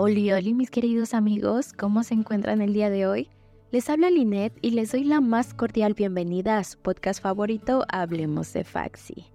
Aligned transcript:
Oli, 0.00 0.30
oli, 0.30 0.54
mis 0.54 0.70
queridos 0.70 1.12
amigos, 1.12 1.72
¿cómo 1.72 2.04
se 2.04 2.14
encuentran 2.14 2.62
el 2.62 2.72
día 2.72 2.88
de 2.88 3.08
hoy? 3.08 3.30
Les 3.72 3.90
habla 3.90 4.10
Linet 4.10 4.56
y 4.62 4.70
les 4.70 4.92
doy 4.92 5.02
la 5.02 5.20
más 5.20 5.54
cordial 5.54 5.94
bienvenida 5.94 6.56
a 6.56 6.62
su 6.62 6.78
podcast 6.78 7.20
favorito, 7.20 7.84
Hablemos 7.88 8.52
de 8.52 8.62
Faxi. 8.62 9.26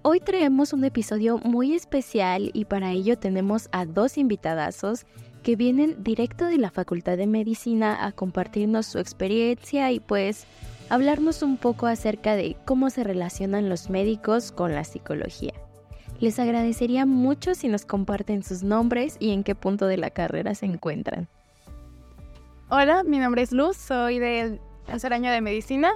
Hoy 0.00 0.20
traemos 0.20 0.72
un 0.72 0.84
episodio 0.84 1.36
muy 1.36 1.74
especial 1.74 2.50
y 2.54 2.64
para 2.64 2.92
ello 2.92 3.18
tenemos 3.18 3.68
a 3.72 3.84
dos 3.84 4.16
invitadazos 4.16 5.04
que 5.42 5.54
vienen 5.54 6.02
directo 6.02 6.46
de 6.46 6.56
la 6.56 6.70
Facultad 6.70 7.18
de 7.18 7.26
Medicina 7.26 8.06
a 8.06 8.12
compartirnos 8.12 8.86
su 8.86 8.98
experiencia 8.98 9.92
y 9.92 10.00
pues 10.00 10.46
hablarnos 10.88 11.42
un 11.42 11.58
poco 11.58 11.88
acerca 11.88 12.36
de 12.36 12.56
cómo 12.64 12.88
se 12.88 13.04
relacionan 13.04 13.68
los 13.68 13.90
médicos 13.90 14.50
con 14.50 14.72
la 14.72 14.84
psicología. 14.84 15.52
Les 16.20 16.38
agradecería 16.38 17.06
mucho 17.06 17.54
si 17.54 17.68
nos 17.68 17.84
comparten 17.84 18.42
sus 18.42 18.62
nombres 18.62 19.16
y 19.18 19.32
en 19.32 19.42
qué 19.42 19.54
punto 19.54 19.86
de 19.86 19.96
la 19.96 20.10
carrera 20.10 20.54
se 20.54 20.66
encuentran. 20.66 21.28
Hola, 22.70 23.02
mi 23.02 23.18
nombre 23.18 23.42
es 23.42 23.52
Luz, 23.52 23.76
soy 23.76 24.18
del 24.18 24.60
tercer 24.86 25.12
año 25.12 25.30
de 25.30 25.40
medicina, 25.40 25.92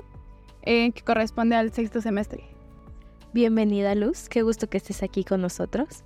eh, 0.62 0.92
que 0.92 1.02
corresponde 1.02 1.56
al 1.56 1.72
sexto 1.72 2.00
semestre. 2.00 2.44
Bienvenida 3.32 3.94
Luz, 3.94 4.28
qué 4.28 4.42
gusto 4.42 4.68
que 4.68 4.78
estés 4.78 5.02
aquí 5.02 5.24
con 5.24 5.40
nosotros. 5.40 6.04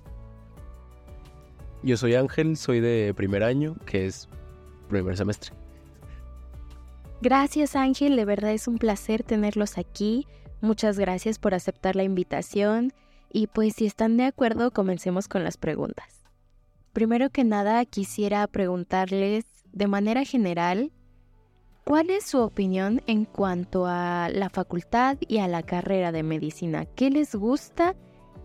Yo 1.81 1.97
soy 1.97 2.15
Ángel, 2.15 2.55
soy 2.55 2.79
de 2.79 3.13
primer 3.15 3.43
año, 3.43 3.75
que 3.85 4.05
es 4.05 4.29
primer 4.89 5.17
semestre. 5.17 5.51
Gracias 7.21 7.75
Ángel, 7.75 8.15
de 8.15 8.25
verdad 8.25 8.51
es 8.51 8.67
un 8.67 8.77
placer 8.77 9.23
tenerlos 9.23 9.77
aquí. 9.77 10.27
Muchas 10.61 10.97
gracias 10.97 11.39
por 11.39 11.53
aceptar 11.53 11.95
la 11.95 12.03
invitación 12.03 12.93
y 13.33 13.47
pues 13.47 13.73
si 13.75 13.87
están 13.87 14.15
de 14.15 14.25
acuerdo, 14.25 14.71
comencemos 14.71 15.27
con 15.27 15.43
las 15.43 15.57
preguntas. 15.57 16.23
Primero 16.93 17.31
que 17.31 17.43
nada, 17.43 17.83
quisiera 17.83 18.45
preguntarles 18.45 19.45
de 19.71 19.87
manera 19.87 20.23
general, 20.23 20.91
¿cuál 21.83 22.11
es 22.11 22.25
su 22.25 22.37
opinión 22.37 23.01
en 23.07 23.25
cuanto 23.25 23.87
a 23.87 24.29
la 24.31 24.51
facultad 24.51 25.17
y 25.27 25.39
a 25.39 25.47
la 25.47 25.63
carrera 25.63 26.11
de 26.11 26.21
medicina? 26.21 26.85
¿Qué 26.85 27.09
les 27.09 27.33
gusta 27.33 27.95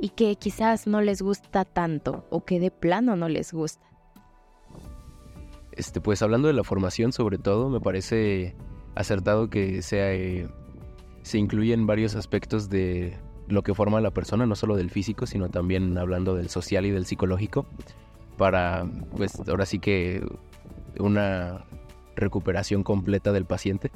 y 0.00 0.08
qué 0.08 0.34
quizás 0.36 0.86
no 0.86 1.02
les 1.02 1.20
gusta 1.20 1.66
tanto 1.66 2.24
o 2.30 2.46
que 2.46 2.58
de 2.58 2.70
plano 2.70 3.14
no 3.14 3.28
les 3.28 3.52
gusta? 3.52 3.86
Este, 5.72 6.00
pues 6.00 6.22
hablando 6.22 6.48
de 6.48 6.54
la 6.54 6.64
formación 6.64 7.12
sobre 7.12 7.36
todo, 7.36 7.68
me 7.68 7.80
parece 7.80 8.56
acertado 8.94 9.50
que 9.50 9.82
sea, 9.82 10.14
eh, 10.14 10.48
se 11.22 11.36
incluyen 11.36 11.86
varios 11.86 12.16
aspectos 12.16 12.70
de 12.70 13.18
lo 13.48 13.62
que 13.62 13.74
forma 13.74 14.00
la 14.00 14.10
persona, 14.10 14.46
no 14.46 14.54
solo 14.54 14.76
del 14.76 14.90
físico, 14.90 15.26
sino 15.26 15.48
también 15.48 15.96
hablando 15.98 16.34
del 16.34 16.48
social 16.48 16.86
y 16.86 16.90
del 16.90 17.06
psicológico, 17.06 17.66
para, 18.36 18.86
pues 19.16 19.40
ahora 19.48 19.66
sí 19.66 19.78
que 19.78 20.24
una 20.98 21.64
recuperación 22.16 22.82
completa 22.82 23.32
del 23.32 23.44
paciente. 23.44 23.90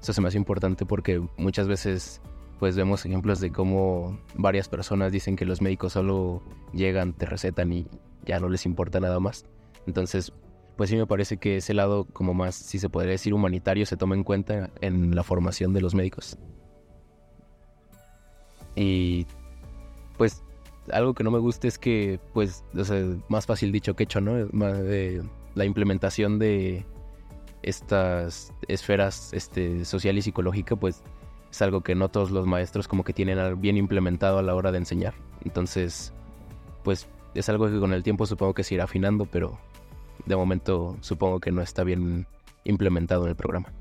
Eso 0.00 0.12
se 0.12 0.20
me 0.20 0.28
hace 0.28 0.38
importante 0.38 0.86
porque 0.86 1.22
muchas 1.36 1.68
veces 1.68 2.20
pues 2.58 2.74
vemos 2.76 3.04
ejemplos 3.04 3.40
de 3.40 3.52
cómo 3.52 4.18
varias 4.34 4.68
personas 4.68 5.12
dicen 5.12 5.36
que 5.36 5.44
los 5.44 5.60
médicos 5.60 5.92
solo 5.92 6.42
llegan, 6.72 7.12
te 7.12 7.26
recetan 7.26 7.72
y 7.72 7.86
ya 8.24 8.40
no 8.40 8.48
les 8.48 8.64
importa 8.64 8.98
nada 8.98 9.20
más. 9.20 9.44
Entonces, 9.86 10.32
pues 10.76 10.90
sí 10.90 10.96
me 10.96 11.06
parece 11.06 11.36
que 11.36 11.58
ese 11.58 11.74
lado 11.74 12.06
como 12.12 12.34
más, 12.34 12.54
si 12.54 12.78
se 12.78 12.88
podría 12.88 13.12
decir, 13.12 13.34
humanitario 13.34 13.84
se 13.86 13.96
toma 13.96 14.14
en 14.14 14.24
cuenta 14.24 14.70
en 14.80 15.14
la 15.14 15.22
formación 15.22 15.72
de 15.72 15.80
los 15.80 15.94
médicos. 15.94 16.38
Y 18.76 19.26
pues 20.16 20.42
algo 20.92 21.14
que 21.14 21.24
no 21.24 21.30
me 21.30 21.38
gusta 21.38 21.66
es 21.66 21.78
que, 21.78 22.20
pues, 22.32 22.64
o 22.76 22.84
sea, 22.84 23.04
más 23.28 23.46
fácil 23.46 23.72
dicho 23.72 23.96
que 23.96 24.04
hecho, 24.04 24.20
¿no? 24.20 24.36
la 25.54 25.64
implementación 25.64 26.38
de 26.38 26.84
estas 27.62 28.52
esferas 28.68 29.32
este, 29.32 29.84
social 29.84 30.18
y 30.18 30.22
psicológica, 30.22 30.76
pues 30.76 31.02
es 31.50 31.62
algo 31.62 31.80
que 31.80 31.94
no 31.94 32.10
todos 32.10 32.30
los 32.30 32.46
maestros 32.46 32.86
como 32.86 33.02
que 33.04 33.14
tienen 33.14 33.60
bien 33.60 33.78
implementado 33.78 34.38
a 34.38 34.42
la 34.42 34.54
hora 34.54 34.70
de 34.70 34.78
enseñar. 34.78 35.14
Entonces, 35.44 36.12
pues 36.84 37.08
es 37.34 37.48
algo 37.48 37.70
que 37.70 37.80
con 37.80 37.92
el 37.92 38.02
tiempo 38.02 38.26
supongo 38.26 38.54
que 38.54 38.64
se 38.64 38.74
irá 38.74 38.84
afinando, 38.84 39.24
pero 39.24 39.58
de 40.26 40.36
momento 40.36 40.96
supongo 41.00 41.40
que 41.40 41.52
no 41.52 41.62
está 41.62 41.82
bien 41.84 42.26
implementado 42.64 43.24
en 43.24 43.30
el 43.30 43.36
programa. 43.36 43.72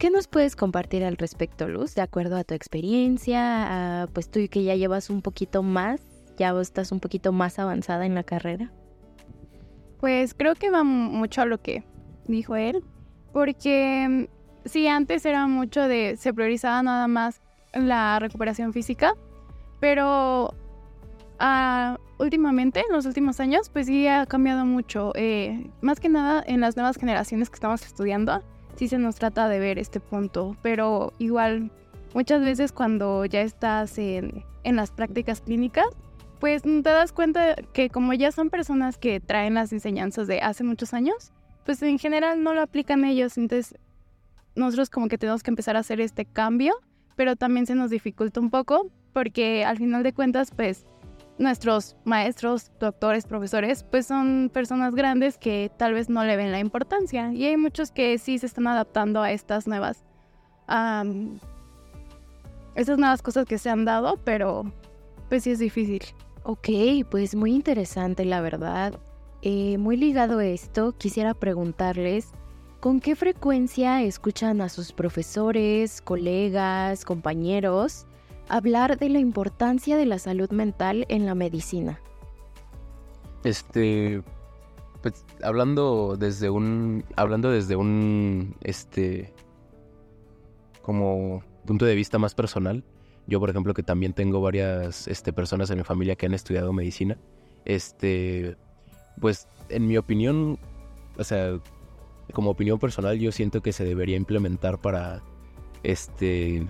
¿Qué 0.00 0.08
nos 0.08 0.28
puedes 0.28 0.56
compartir 0.56 1.04
al 1.04 1.18
respecto, 1.18 1.68
Luz? 1.68 1.94
De 1.94 2.00
acuerdo 2.00 2.38
a 2.38 2.42
tu 2.42 2.54
experiencia, 2.54 4.08
pues 4.14 4.30
tú 4.30 4.40
que 4.50 4.64
ya 4.64 4.74
llevas 4.74 5.10
un 5.10 5.20
poquito 5.20 5.62
más, 5.62 6.00
ya 6.38 6.58
estás 6.58 6.90
un 6.90 7.00
poquito 7.00 7.32
más 7.32 7.58
avanzada 7.58 8.06
en 8.06 8.14
la 8.14 8.22
carrera. 8.22 8.72
Pues 9.98 10.32
creo 10.32 10.54
que 10.54 10.70
va 10.70 10.84
mucho 10.84 11.42
a 11.42 11.44
lo 11.44 11.60
que 11.60 11.84
dijo 12.26 12.56
él, 12.56 12.82
porque 13.34 14.06
mm, 14.08 14.66
sí, 14.66 14.88
antes 14.88 15.26
era 15.26 15.46
mucho 15.46 15.86
de, 15.86 16.16
se 16.16 16.32
priorizaba 16.32 16.82
nada 16.82 17.06
más 17.06 17.42
la 17.74 18.18
recuperación 18.20 18.72
física, 18.72 19.12
pero 19.80 20.54
uh, 21.42 21.96
últimamente, 22.18 22.80
en 22.88 22.96
los 22.96 23.04
últimos 23.04 23.38
años, 23.38 23.68
pues 23.68 23.84
sí 23.84 24.06
ha 24.08 24.24
cambiado 24.24 24.64
mucho, 24.64 25.12
eh, 25.14 25.70
más 25.82 26.00
que 26.00 26.08
nada 26.08 26.42
en 26.46 26.62
las 26.62 26.74
nuevas 26.74 26.96
generaciones 26.96 27.50
que 27.50 27.56
estamos 27.56 27.84
estudiando 27.84 28.42
sí 28.80 28.88
se 28.88 28.96
nos 28.96 29.16
trata 29.16 29.50
de 29.50 29.58
ver 29.58 29.78
este 29.78 30.00
punto, 30.00 30.56
pero 30.62 31.12
igual 31.18 31.70
muchas 32.14 32.40
veces 32.40 32.72
cuando 32.72 33.26
ya 33.26 33.42
estás 33.42 33.98
en, 33.98 34.42
las 34.64 34.90
prácticas 34.90 35.42
clínicas, 35.42 35.84
pues 36.38 36.62
te 36.62 36.80
das 36.80 37.12
cuenta 37.12 37.56
que 37.74 37.90
como 37.90 38.14
ya 38.14 38.32
son 38.32 38.48
personas 38.48 38.96
que 38.96 39.20
traen 39.20 39.52
las 39.52 39.74
enseñanzas 39.74 40.28
de 40.28 40.40
hace 40.40 40.64
muchos 40.64 40.94
años, 40.94 41.30
pues 41.66 41.82
en 41.82 41.98
general 41.98 42.42
no 42.42 42.54
lo 42.54 42.62
aplican 42.62 43.04
ellos, 43.04 43.36
entonces 43.36 43.78
nosotros 44.54 44.88
como 44.88 45.08
que 45.08 45.18
tenemos 45.18 45.42
que 45.42 45.50
empezar 45.50 45.76
a 45.76 45.80
hacer 45.80 46.00
este 46.00 46.24
cambio, 46.24 46.72
pero 47.16 47.36
también 47.36 47.66
se 47.66 47.74
nos 47.74 47.90
dificulta 47.90 48.40
un 48.40 48.48
poco 48.48 48.90
porque 49.12 49.62
al 49.62 49.76
final 49.76 50.02
de 50.02 50.14
cuentas 50.14 50.52
pues 50.56 50.86
nuestros 51.40 51.96
maestros, 52.04 52.70
doctores, 52.78 53.26
profesores, 53.26 53.82
pues 53.82 54.06
son 54.06 54.50
personas 54.52 54.94
grandes 54.94 55.38
que 55.38 55.72
tal 55.76 55.94
vez 55.94 56.10
no 56.10 56.22
le 56.22 56.36
ven 56.36 56.52
la 56.52 56.60
importancia. 56.60 57.32
Y 57.32 57.46
hay 57.46 57.56
muchos 57.56 57.90
que 57.90 58.18
sí 58.18 58.38
se 58.38 58.46
están 58.46 58.66
adaptando 58.66 59.22
a 59.22 59.32
estas 59.32 59.66
nuevas, 59.66 60.04
estas 62.74 62.98
nuevas 62.98 63.22
cosas 63.22 63.46
que 63.46 63.58
se 63.58 63.70
han 63.70 63.86
dado, 63.86 64.18
pero 64.22 64.70
pues 65.28 65.44
sí 65.44 65.50
es 65.50 65.58
difícil. 65.58 66.02
Ok, 66.42 66.68
pues 67.10 67.34
muy 67.34 67.54
interesante 67.54 68.24
la 68.24 68.42
verdad. 68.42 69.00
Eh, 69.42 69.78
muy 69.78 69.96
ligado 69.96 70.40
a 70.40 70.46
esto, 70.46 70.92
quisiera 70.92 71.32
preguntarles, 71.32 72.28
¿con 72.80 73.00
qué 73.00 73.16
frecuencia 73.16 74.02
escuchan 74.02 74.60
a 74.60 74.68
sus 74.68 74.92
profesores, 74.92 76.02
colegas, 76.02 77.06
compañeros 77.06 78.06
hablar 78.50 78.98
de 78.98 79.08
la 79.08 79.18
importancia 79.20 79.96
de 79.96 80.06
la 80.06 80.18
salud 80.18 80.50
mental 80.50 81.06
en 81.08 81.24
la 81.24 81.34
medicina. 81.34 82.00
Este, 83.44 84.22
pues 85.02 85.24
hablando 85.42 86.16
desde 86.18 86.50
un, 86.50 87.04
hablando 87.16 87.50
desde 87.50 87.76
un, 87.76 88.54
este, 88.62 89.32
como 90.82 91.42
punto 91.64 91.86
de 91.86 91.94
vista 91.94 92.18
más 92.18 92.34
personal, 92.34 92.84
yo 93.26 93.40
por 93.40 93.48
ejemplo 93.48 93.72
que 93.72 93.82
también 93.82 94.12
tengo 94.12 94.40
varias, 94.40 95.08
este, 95.08 95.32
personas 95.32 95.70
en 95.70 95.78
mi 95.78 95.84
familia 95.84 96.16
que 96.16 96.26
han 96.26 96.34
estudiado 96.34 96.72
medicina, 96.72 97.16
este, 97.64 98.56
pues 99.20 99.46
en 99.68 99.86
mi 99.86 99.96
opinión, 99.96 100.58
o 101.16 101.24
sea, 101.24 101.58
como 102.32 102.50
opinión 102.50 102.78
personal 102.78 103.18
yo 103.18 103.32
siento 103.32 103.62
que 103.62 103.72
se 103.72 103.84
debería 103.84 104.16
implementar 104.16 104.80
para, 104.80 105.22
este, 105.82 106.66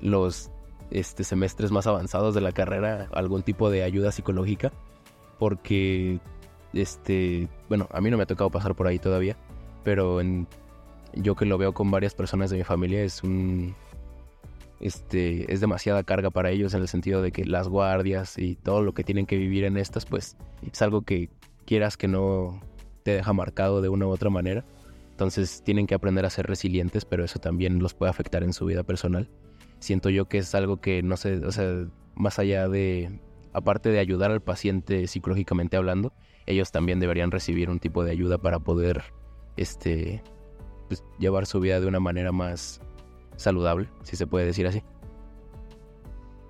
los 0.00 0.50
este, 0.90 1.24
semestres 1.24 1.70
más 1.70 1.86
avanzados 1.86 2.34
de 2.34 2.40
la 2.40 2.52
carrera 2.52 3.08
algún 3.12 3.42
tipo 3.42 3.70
de 3.70 3.82
ayuda 3.82 4.12
psicológica, 4.12 4.72
porque, 5.38 6.20
este, 6.72 7.48
bueno, 7.68 7.88
a 7.92 8.00
mí 8.00 8.10
no 8.10 8.16
me 8.16 8.24
ha 8.24 8.26
tocado 8.26 8.50
pasar 8.50 8.74
por 8.74 8.86
ahí 8.86 8.98
todavía, 8.98 9.36
pero 9.84 10.20
yo 11.14 11.34
que 11.34 11.46
lo 11.46 11.58
veo 11.58 11.72
con 11.72 11.90
varias 11.90 12.14
personas 12.14 12.50
de 12.50 12.58
mi 12.58 12.64
familia 12.64 13.02
es 13.02 13.22
un, 13.22 13.74
este, 14.80 15.52
es 15.52 15.60
demasiada 15.60 16.02
carga 16.04 16.30
para 16.30 16.50
ellos 16.50 16.74
en 16.74 16.82
el 16.82 16.88
sentido 16.88 17.22
de 17.22 17.32
que 17.32 17.44
las 17.44 17.68
guardias 17.68 18.38
y 18.38 18.56
todo 18.56 18.82
lo 18.82 18.92
que 18.92 19.04
tienen 19.04 19.26
que 19.26 19.36
vivir 19.36 19.64
en 19.64 19.76
estas, 19.76 20.06
pues 20.06 20.36
es 20.70 20.82
algo 20.82 21.02
que 21.02 21.30
quieras 21.66 21.96
que 21.96 22.08
no 22.08 22.60
te 23.02 23.12
deja 23.12 23.32
marcado 23.32 23.80
de 23.80 23.88
una 23.88 24.06
u 24.06 24.10
otra 24.10 24.30
manera. 24.30 24.64
Entonces 25.10 25.62
tienen 25.62 25.86
que 25.86 25.94
aprender 25.94 26.24
a 26.24 26.30
ser 26.30 26.46
resilientes, 26.46 27.04
pero 27.04 27.24
eso 27.24 27.38
también 27.38 27.78
los 27.78 27.92
puede 27.92 28.10
afectar 28.10 28.42
en 28.42 28.54
su 28.54 28.64
vida 28.64 28.82
personal 28.82 29.28
siento 29.80 30.10
yo 30.10 30.28
que 30.28 30.38
es 30.38 30.54
algo 30.54 30.80
que 30.80 31.02
no 31.02 31.16
sé, 31.16 31.44
o 31.44 31.50
sea, 31.50 31.86
más 32.14 32.38
allá 32.38 32.68
de, 32.68 33.20
aparte 33.52 33.90
de 33.90 33.98
ayudar 33.98 34.30
al 34.30 34.40
paciente 34.40 35.06
psicológicamente 35.06 35.76
hablando, 35.76 36.12
ellos 36.46 36.70
también 36.70 37.00
deberían 37.00 37.30
recibir 37.30 37.70
un 37.70 37.80
tipo 37.80 38.04
de 38.04 38.12
ayuda 38.12 38.38
para 38.38 38.58
poder, 38.60 39.02
este, 39.56 40.22
pues, 40.88 41.04
llevar 41.18 41.46
su 41.46 41.60
vida 41.60 41.80
de 41.80 41.86
una 41.86 42.00
manera 42.00 42.32
más 42.32 42.80
saludable, 43.36 43.88
si 44.02 44.16
se 44.16 44.26
puede 44.26 44.46
decir 44.46 44.66
así. 44.66 44.82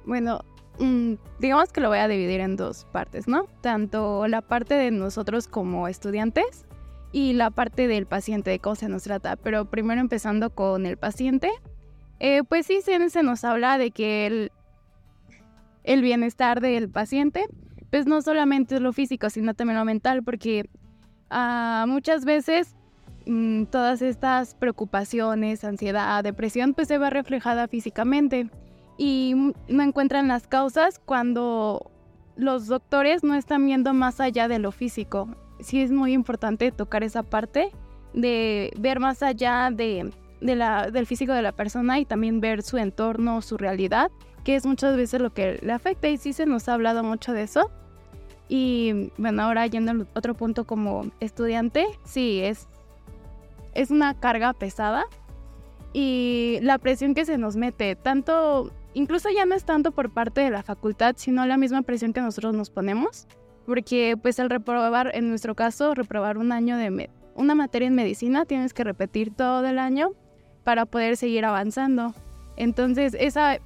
Bueno, 0.05 0.41
mm, 0.79 1.15
digamos 1.38 1.73
que 1.73 1.81
lo 1.81 1.88
voy 1.88 1.99
a 1.99 2.09
dividir 2.09 2.41
en 2.41 2.56
dos 2.56 2.87
partes, 2.93 3.29
¿no? 3.29 3.47
Tanto 3.61 4.26
la 4.26 4.43
parte 4.43 4.75
de 4.75 4.91
nosotros 4.91 5.47
como 5.47 5.88
estudiantes 5.88 6.67
y 7.12 7.33
la 7.35 7.50
parte 7.50 7.87
del 7.87 8.06
paciente, 8.06 8.50
de 8.50 8.59
cómo 8.59 8.76
se 8.76 8.88
nos 8.88 9.03
trata. 9.03 9.37
Pero 9.37 9.67
primero 9.67 10.00
empezando 10.00 10.50
con 10.50 10.87
el 10.87 10.97
paciente, 10.97 11.50
eh, 12.21 12.43
pues 12.45 12.67
sí, 12.67 12.81
se, 12.83 13.23
nos 13.23 13.45
habla 13.45 13.79
de 13.79 13.91
que 13.91 14.27
el, 14.27 14.53
el 15.85 16.03
bienestar 16.03 16.61
del 16.61 16.91
paciente, 16.91 17.47
pues 17.91 18.07
no 18.07 18.21
solamente 18.21 18.77
es 18.77 18.81
lo 18.83 18.93
físico, 18.93 19.31
sino 19.31 19.55
también 19.55 19.79
lo 19.79 19.85
mental, 19.85 20.23
porque 20.23 20.69
ah, 21.31 21.87
muchas 21.89 22.27
veces 22.27 22.77
mm, 23.27 23.65
todas 23.65 24.03
estas 24.03 24.55
preocupaciones, 24.55 25.65
ansiedad, 25.65 26.23
depresión, 26.23 26.75
pues 26.75 26.89
se 26.89 26.99
va 26.99 27.09
reflejada 27.09 27.69
físicamente 27.69 28.51
y 28.99 29.35
no 29.69 29.83
encuentran 29.83 30.29
las 30.29 30.47
causas 30.47 30.99
cuando 30.99 31.91
los 32.37 32.67
doctores 32.67 33.25
no 33.25 33.35
están 33.35 33.65
viendo 33.65 33.95
más 33.95 34.21
allá 34.21 34.47
de 34.47 34.59
lo 34.59 34.73
físico. 34.73 35.35
Sí 35.61 35.81
es 35.81 35.91
muy 35.91 36.13
importante 36.13 36.71
tocar 36.71 37.03
esa 37.03 37.23
parte 37.23 37.71
de 38.13 38.71
ver 38.79 39.01
más 39.01 39.23
allá 39.23 39.71
de, 39.73 40.11
la, 40.41 40.91
del 40.91 41.07
físico 41.07 41.33
de 41.33 41.43
la 41.43 41.53
persona 41.53 41.99
y 41.99 42.05
también 42.05 42.41
ver 42.41 42.63
su 42.63 42.79
entorno, 42.79 43.43
su 43.43 43.57
realidad, 43.57 44.11
que 44.45 44.57
es 44.57 44.67
muchas 44.67 44.97
veces 44.97 45.21
lo 45.21 45.33
que 45.33 45.59
le 45.63 45.73
afecta. 45.73 46.09
Y 46.09 46.17
sí 46.17 46.33
se 46.33 46.47
nos 46.47 46.69
ha 46.69 46.75
hablado 46.75 47.03
mucho 47.03 47.33
de 47.33 47.43
eso. 47.43 47.71
Y 48.49 49.13
bueno, 49.17 49.43
ahora 49.43 49.67
yendo 49.67 49.93
al 49.93 50.09
otro 50.15 50.35
punto 50.35 50.67
como 50.67 51.11
estudiante, 51.21 51.87
sí, 52.05 52.41
es, 52.41 52.67
es 53.75 53.91
una 53.91 54.19
carga 54.19 54.53
pesada. 54.53 55.05
Y 55.93 56.59
la 56.63 56.79
presión 56.79 57.15
que 57.15 57.25
se 57.25 57.39
nos 57.39 57.57
mete, 57.57 57.97
tanto 57.97 58.73
incluso 58.95 59.29
ya 59.31 59.47
no 59.47 59.55
es 59.55 59.65
tanto 59.65 59.93
por 59.93 60.11
parte 60.11 60.41
de 60.41 60.51
la 60.51 60.63
facultad, 60.63 61.15
sino 61.17 61.47
la 61.47 61.57
misma 61.57 61.83
presión 61.83 62.13
que 62.13 62.21
nosotros 62.21 62.55
nos 62.55 62.71
ponemos, 62.71 63.27
porque 63.67 64.17
pues 64.21 64.39
el 64.39 64.51
reprobar, 64.51 65.11
en 65.15 65.29
nuestro 65.29 65.55
caso, 65.55 65.95
reprobar 65.95 66.39
un 66.39 66.53
año 66.53 66.77
de 66.77 67.11
una 67.35 67.55
materia 67.55 67.89
en 67.89 67.95
medicina, 67.95 68.45
tienes 68.45 68.75
que 68.75 68.85
repetir 68.85 69.35
todo 69.35 69.65
el 69.67 69.79
año 69.79 70.13
para 70.71 70.87
poder 70.87 71.17
seguir 71.17 71.45
avanzando. 71.45 72.15
Entonces, 72.55 73.17
esa 73.19 73.59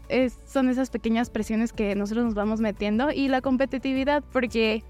son 0.47 0.71
esas 0.71 0.89
pequeñas 0.89 1.29
presiones 1.29 1.75
que 1.75 1.95
nosotros 1.95 2.25
nos 2.25 2.35
vamos 2.35 2.61
metiendo 2.61 3.11
y 3.11 3.29
la 3.29 3.43
competitividad, 3.43 4.25
porque 4.33 4.83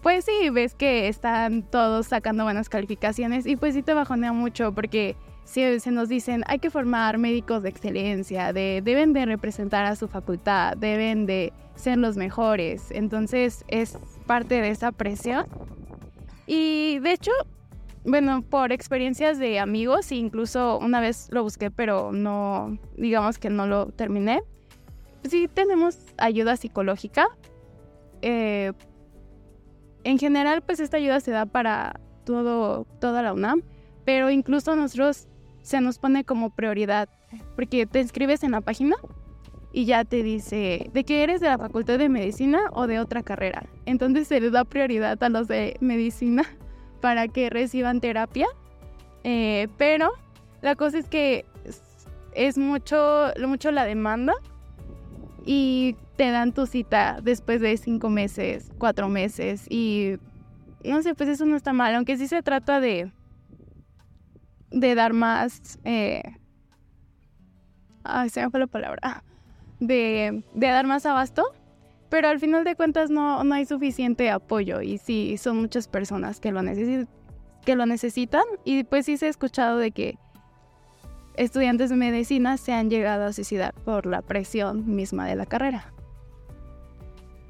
pues 0.00 0.24
sí, 0.24 0.48
ves 0.48 0.74
que 0.74 1.08
están 1.08 1.62
todos 1.62 2.06
sacando 2.06 2.44
buenas 2.44 2.70
calificaciones 2.70 3.44
y 3.44 3.56
pues 3.56 3.74
sí 3.74 3.82
te 3.82 3.92
bajonea 3.92 4.32
mucho 4.32 4.72
porque 4.72 5.14
se, 5.44 5.78
se 5.80 5.90
nos 5.90 6.08
dicen 6.08 6.42
hay 6.46 6.58
que 6.58 6.70
formar 6.70 7.18
médicos 7.18 7.62
de 7.62 7.68
excelencia, 7.68 8.54
de, 8.54 8.80
deben 8.82 9.12
de 9.12 9.26
representar 9.26 9.84
a 9.84 9.96
su 9.96 10.08
facultad, 10.08 10.74
deben 10.78 11.26
de 11.26 11.52
ser 11.74 11.98
los 11.98 12.16
mejores. 12.16 12.90
Entonces 12.92 13.62
es 13.68 13.98
parte 14.26 14.62
de 14.62 14.70
esa 14.70 14.90
presión. 14.90 15.44
Y 16.46 16.98
de 17.00 17.12
hecho, 17.12 17.32
bueno, 18.04 18.42
por 18.42 18.72
experiencias 18.72 19.38
de 19.38 19.58
amigos, 19.58 20.10
incluso 20.12 20.78
una 20.78 21.00
vez 21.00 21.28
lo 21.30 21.42
busqué, 21.42 21.70
pero 21.70 22.12
no, 22.12 22.78
digamos 22.96 23.38
que 23.38 23.50
no 23.50 23.66
lo 23.66 23.86
terminé. 23.86 24.42
Sí 25.24 25.48
tenemos 25.52 25.98
ayuda 26.16 26.56
psicológica. 26.56 27.28
Eh, 28.22 28.72
en 30.04 30.18
general, 30.18 30.62
pues 30.62 30.80
esta 30.80 30.96
ayuda 30.96 31.20
se 31.20 31.30
da 31.30 31.44
para 31.44 32.00
todo, 32.24 32.86
toda 33.00 33.22
la 33.22 33.34
UNAM, 33.34 33.62
pero 34.06 34.30
incluso 34.30 34.74
nosotros 34.76 35.28
se 35.62 35.80
nos 35.82 35.98
pone 35.98 36.24
como 36.24 36.50
prioridad, 36.50 37.08
porque 37.54 37.84
te 37.84 38.00
inscribes 38.00 38.42
en 38.42 38.52
la 38.52 38.62
página 38.62 38.96
y 39.72 39.84
ya 39.84 40.04
te 40.04 40.22
dice 40.22 40.90
de 40.92 41.04
que 41.04 41.22
eres 41.22 41.40
de 41.40 41.48
la 41.48 41.58
Facultad 41.58 41.98
de 41.98 42.08
Medicina 42.08 42.60
o 42.72 42.86
de 42.86 42.98
otra 42.98 43.22
carrera. 43.22 43.66
Entonces 43.84 44.26
se 44.26 44.40
les 44.40 44.52
da 44.52 44.64
prioridad 44.64 45.22
a 45.22 45.28
los 45.28 45.48
de 45.48 45.76
medicina 45.80 46.44
para 47.00 47.28
que 47.28 47.50
reciban 47.50 48.00
terapia. 48.00 48.46
Eh, 49.24 49.68
pero 49.76 50.10
la 50.62 50.76
cosa 50.76 50.98
es 50.98 51.08
que 51.08 51.44
es 52.34 52.58
mucho, 52.58 53.32
mucho 53.46 53.70
la 53.70 53.84
demanda 53.84 54.34
y 55.44 55.96
te 56.16 56.30
dan 56.30 56.52
tu 56.52 56.66
cita 56.66 57.20
después 57.22 57.60
de 57.60 57.76
cinco 57.76 58.08
meses, 58.10 58.70
cuatro 58.78 59.08
meses 59.08 59.66
y 59.68 60.16
no 60.84 61.02
sé, 61.02 61.14
pues 61.14 61.28
eso 61.28 61.44
no 61.44 61.56
está 61.56 61.72
mal, 61.72 61.94
aunque 61.94 62.16
sí 62.16 62.26
se 62.26 62.42
trata 62.42 62.80
de 62.80 63.10
de 64.70 64.94
dar 64.94 65.12
más... 65.12 65.78
Eh, 65.84 66.22
ay, 68.04 68.28
se 68.30 68.42
me 68.42 68.50
fue 68.50 68.60
la 68.60 68.66
palabra. 68.66 69.24
De, 69.78 70.44
de, 70.54 70.66
dar 70.66 70.86
más 70.86 71.06
abasto, 71.06 71.54
pero 72.10 72.28
al 72.28 72.40
final 72.40 72.64
de 72.64 72.74
cuentas 72.74 73.08
no, 73.08 73.42
no 73.44 73.54
hay 73.54 73.64
suficiente 73.64 74.30
apoyo 74.30 74.82
y 74.82 74.98
sí, 74.98 75.36
son 75.38 75.58
muchas 75.58 75.88
personas 75.88 76.40
que 76.40 76.50
lo, 76.50 76.60
que 77.64 77.76
lo 77.76 77.86
necesitan 77.86 78.42
y 78.64 78.84
pues 78.84 79.06
sí 79.06 79.16
se 79.16 79.26
ha 79.26 79.30
escuchado 79.30 79.78
de 79.78 79.92
que 79.92 80.18
estudiantes 81.36 81.88
de 81.88 81.96
medicina 81.96 82.56
se 82.56 82.72
han 82.72 82.90
llegado 82.90 83.24
a 83.24 83.32
suicidar 83.32 83.72
por 83.84 84.06
la 84.06 84.22
presión 84.22 84.94
misma 84.94 85.26
de 85.26 85.36
la 85.36 85.46
carrera. 85.46 85.94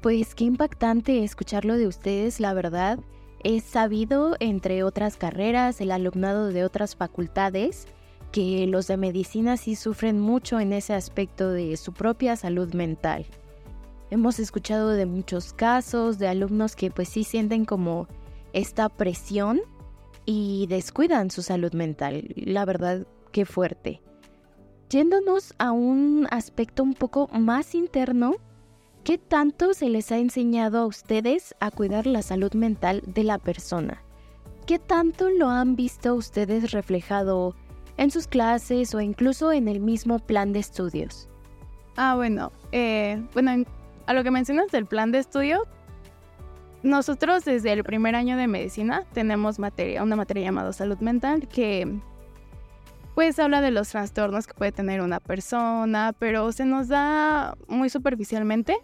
Pues 0.01 0.35
qué 0.35 0.45
impactante 0.45 1.23
escucharlo 1.23 1.75
de 1.75 1.87
ustedes, 1.87 2.39
la 2.39 2.53
verdad. 2.53 2.99
Es 3.43 3.63
sabido, 3.63 4.35
entre 4.39 4.83
otras 4.83 5.17
carreras, 5.17 5.81
el 5.81 5.91
alumnado 5.91 6.47
de 6.47 6.63
otras 6.63 6.95
facultades, 6.95 7.87
que 8.31 8.65
los 8.67 8.87
de 8.87 8.97
medicina 8.97 9.57
sí 9.57 9.75
sufren 9.75 10.19
mucho 10.19 10.59
en 10.59 10.73
ese 10.73 10.93
aspecto 10.93 11.49
de 11.49 11.75
su 11.77 11.93
propia 11.93 12.35
salud 12.35 12.73
mental. 12.73 13.25
Hemos 14.11 14.39
escuchado 14.39 14.89
de 14.89 15.07
muchos 15.07 15.53
casos 15.53 16.19
de 16.19 16.27
alumnos 16.27 16.75
que 16.75 16.91
pues 16.91 17.09
sí 17.09 17.23
sienten 17.23 17.65
como 17.65 18.07
esta 18.53 18.89
presión 18.89 19.61
y 20.25 20.67
descuidan 20.67 21.31
su 21.31 21.41
salud 21.41 21.73
mental. 21.73 22.27
La 22.35 22.65
verdad, 22.65 23.07
qué 23.31 23.45
fuerte. 23.45 24.01
Yéndonos 24.89 25.55
a 25.57 25.71
un 25.71 26.27
aspecto 26.29 26.83
un 26.83 26.93
poco 26.93 27.27
más 27.29 27.73
interno, 27.73 28.35
¿Qué 29.03 29.17
tanto 29.17 29.73
se 29.73 29.89
les 29.89 30.11
ha 30.11 30.19
enseñado 30.19 30.77
a 30.77 30.85
ustedes 30.85 31.55
a 31.59 31.71
cuidar 31.71 32.05
la 32.05 32.21
salud 32.21 32.53
mental 32.53 33.01
de 33.07 33.23
la 33.23 33.39
persona? 33.39 34.03
¿Qué 34.67 34.77
tanto 34.77 35.31
lo 35.31 35.49
han 35.49 35.75
visto 35.75 36.13
ustedes 36.13 36.71
reflejado 36.71 37.55
en 37.97 38.11
sus 38.11 38.27
clases 38.27 38.93
o 38.93 39.01
incluso 39.01 39.51
en 39.53 39.67
el 39.67 39.79
mismo 39.79 40.19
plan 40.19 40.53
de 40.53 40.59
estudios? 40.59 41.27
Ah, 41.97 42.13
bueno, 42.15 42.51
eh, 42.71 43.25
bueno, 43.33 43.65
a 44.05 44.13
lo 44.13 44.23
que 44.23 44.31
mencionas 44.31 44.71
del 44.71 44.85
plan 44.85 45.11
de 45.11 45.19
estudio, 45.19 45.67
nosotros 46.83 47.45
desde 47.45 47.71
el 47.71 47.83
primer 47.83 48.15
año 48.15 48.37
de 48.37 48.47
medicina 48.47 49.03
tenemos 49.13 49.59
materia, 49.59 50.01
una 50.01 50.15
materia 50.15 50.45
llamada 50.45 50.73
salud 50.73 50.97
mental 50.99 51.47
que 51.47 51.99
pues 53.13 53.37
habla 53.39 53.61
de 53.61 53.71
los 53.71 53.89
trastornos 53.89 54.47
que 54.47 54.53
puede 54.53 54.71
tener 54.71 55.01
una 55.01 55.19
persona, 55.19 56.13
pero 56.17 56.51
se 56.51 56.65
nos 56.65 56.87
da 56.87 57.55
muy 57.67 57.89
superficialmente, 57.89 58.77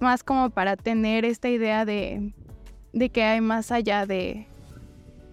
más 0.00 0.24
como 0.24 0.50
para 0.50 0.76
tener 0.76 1.24
esta 1.24 1.48
idea 1.48 1.84
de, 1.84 2.32
de 2.92 3.10
que 3.10 3.22
hay 3.22 3.40
más 3.40 3.70
allá 3.70 4.06
de, 4.06 4.48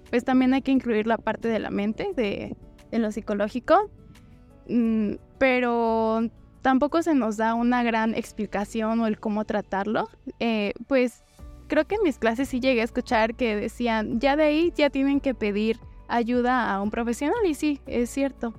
pues 0.09 0.25
también 0.25 0.53
hay 0.53 0.61
que 0.61 0.71
incluir 0.71 1.07
la 1.07 1.17
parte 1.17 1.47
de 1.47 1.59
la 1.59 1.69
mente, 1.69 2.11
de, 2.15 2.55
de 2.91 2.99
lo 2.99 3.11
psicológico, 3.11 3.89
mm, 4.67 5.13
pero 5.39 6.29
tampoco 6.63 7.03
se 7.03 7.13
nos 7.13 7.37
da 7.37 7.53
una 7.53 7.83
gran 7.83 8.15
explicación 8.15 8.99
o 9.01 9.07
el 9.07 9.19
cómo 9.19 9.45
tratarlo, 9.45 10.09
eh, 10.39 10.73
pues 10.87 11.23
creo 11.67 11.85
que 11.85 11.95
en 11.95 12.03
mis 12.03 12.17
clases 12.17 12.49
sí 12.49 12.59
llegué 12.59 12.81
a 12.81 12.85
escuchar 12.85 13.35
que 13.35 13.55
decían, 13.55 14.19
ya 14.19 14.35
de 14.35 14.43
ahí 14.43 14.73
ya 14.75 14.89
tienen 14.89 15.19
que 15.19 15.35
pedir 15.35 15.79
ayuda 16.07 16.73
a 16.73 16.81
un 16.81 16.89
profesional 16.89 17.45
y 17.45 17.53
sí, 17.53 17.81
es 17.85 18.09
cierto. 18.09 18.53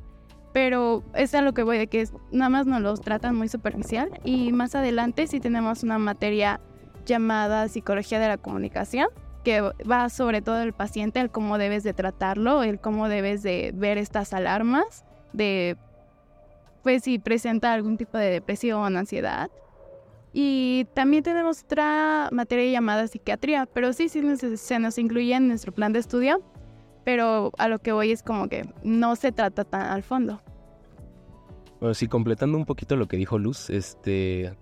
Pero 0.53 1.03
es 1.15 1.35
a 1.35 1.41
lo 1.41 1.53
que 1.53 1.65
voy, 1.65 1.79
de 1.79 1.89
que 1.89 2.07
nada 2.31 2.49
más 2.49 2.67
nos 2.67 2.81
los 2.81 3.01
tratan 3.01 3.35
muy 3.35 3.49
superficial 3.49 4.11
y 4.23 4.53
más 4.53 4.77
adelante 4.77 5.27
sí 5.27 5.41
tenemos 5.41 5.83
una 5.83 5.99
materia 5.99 6.61
llamada 7.07 7.69
psicología 7.69 8.21
de 8.21 8.29
la 8.29 8.37
comunicación 8.37 9.09
que 9.43 9.61
va 9.61 10.09
sobre 10.11 10.43
todo 10.43 10.63
el 10.63 10.73
paciente, 10.73 11.21
el 11.21 11.31
cómo 11.31 11.59
debes 11.59 11.83
de 11.83 11.93
tratarlo, 11.93 12.63
el 12.63 12.81
cómo 12.81 13.09
debes 13.09 13.43
de 13.43 13.73
ver 13.75 13.99
estas 13.99 14.33
alarmas 14.33 15.05
de 15.33 15.77
pues 16.85 17.03
si 17.03 17.19
presenta 17.19 17.73
algún 17.73 17.97
tipo 17.97 18.17
de 18.17 18.31
depresión, 18.31 18.97
ansiedad. 18.97 19.51
Y 20.33 20.87
también 20.95 21.25
tenemos 21.25 21.65
otra 21.65 22.29
materia 22.31 22.71
llamada 22.71 23.09
psiquiatría, 23.09 23.67
pero 23.67 23.93
sí, 23.93 24.09
sí 24.09 24.23
se 24.57 24.79
nos 24.79 24.99
incluye 24.99 25.35
en 25.35 25.49
nuestro 25.49 25.73
plan 25.73 25.93
de 25.93 25.99
estudio 25.99 26.41
pero 27.05 27.53
a 27.59 27.69
lo 27.69 27.79
que 27.79 27.93
voy 27.93 28.11
es 28.11 28.23
como 28.23 28.49
que 28.49 28.67
no 28.83 29.15
se 29.17 29.31
trata 29.31 29.65
tan 29.65 29.83
al 29.83 30.03
fondo. 30.03 30.41
Bueno, 31.81 31.95
sí, 31.95 32.09
completando 32.09 32.57
un 32.57 32.65
poquito 32.65 32.97
lo 32.97 33.07
que 33.07 33.17
dijo 33.17 33.39
Luz, 33.39 33.69
este, 33.69 34.55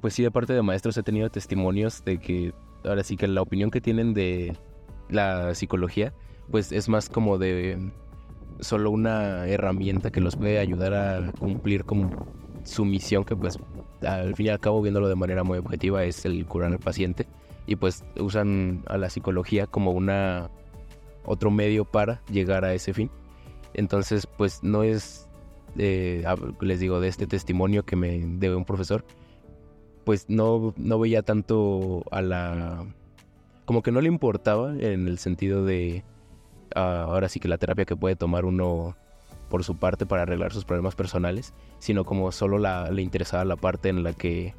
pues 0.00 0.14
sí, 0.14 0.22
de 0.22 0.30
parte 0.30 0.52
de 0.52 0.62
maestros 0.62 0.96
he 0.96 1.02
tenido 1.02 1.28
testimonios 1.30 2.04
de 2.04 2.18
que 2.18 2.54
ahora 2.84 3.02
sí 3.02 3.16
que 3.16 3.26
la 3.26 3.42
opinión 3.42 3.70
que 3.70 3.80
tienen 3.80 4.14
de 4.14 4.56
la 5.08 5.54
psicología, 5.54 6.14
pues 6.50 6.70
es 6.70 6.88
más 6.88 7.08
como 7.08 7.38
de 7.38 7.92
solo 8.60 8.90
una 8.90 9.46
herramienta 9.46 10.10
que 10.10 10.20
los 10.20 10.36
puede 10.36 10.58
ayudar 10.58 10.94
a 10.94 11.32
cumplir 11.32 11.84
como 11.84 12.10
su 12.64 12.84
misión, 12.84 13.24
que 13.24 13.36
pues 13.36 13.58
al 14.06 14.34
fin 14.34 14.46
y 14.46 14.48
al 14.48 14.60
cabo 14.60 14.82
viéndolo 14.82 15.08
de 15.08 15.16
manera 15.16 15.44
muy 15.44 15.58
objetiva, 15.58 16.04
es 16.04 16.24
el 16.24 16.46
curar 16.46 16.72
al 16.72 16.78
paciente. 16.78 17.26
Y 17.66 17.76
pues 17.76 18.04
usan 18.18 18.82
a 18.86 18.98
la 18.98 19.08
psicología 19.08 19.66
como 19.66 19.92
una 19.92 20.50
otro 21.24 21.50
medio 21.50 21.84
para 21.84 22.22
llegar 22.30 22.64
a 22.64 22.74
ese 22.74 22.92
fin. 22.92 23.10
Entonces, 23.72 24.26
pues 24.26 24.62
no 24.62 24.82
es, 24.82 25.28
eh, 25.78 26.24
les 26.60 26.80
digo, 26.80 27.00
de 27.00 27.08
este 27.08 27.26
testimonio 27.26 27.84
que 27.84 27.96
me 27.96 28.20
debe 28.24 28.54
un 28.54 28.64
profesor, 28.64 29.04
pues 30.04 30.26
no, 30.28 30.74
no 30.76 30.98
veía 30.98 31.22
tanto 31.22 32.04
a 32.10 32.20
la... 32.20 32.84
como 33.64 33.82
que 33.82 33.90
no 33.90 34.00
le 34.00 34.08
importaba 34.08 34.74
en 34.78 35.08
el 35.08 35.18
sentido 35.18 35.64
de, 35.64 36.04
ah, 36.74 37.04
ahora 37.08 37.28
sí 37.28 37.40
que 37.40 37.48
la 37.48 37.58
terapia 37.58 37.84
que 37.84 37.96
puede 37.96 38.16
tomar 38.16 38.44
uno 38.44 38.96
por 39.48 39.64
su 39.64 39.76
parte 39.76 40.06
para 40.06 40.22
arreglar 40.22 40.52
sus 40.52 40.64
problemas 40.64 40.94
personales, 40.94 41.54
sino 41.78 42.04
como 42.04 42.32
solo 42.32 42.58
le 42.58 43.02
interesaba 43.02 43.44
la 43.44 43.56
parte 43.56 43.88
en 43.88 44.02
la 44.02 44.12
que 44.12 44.54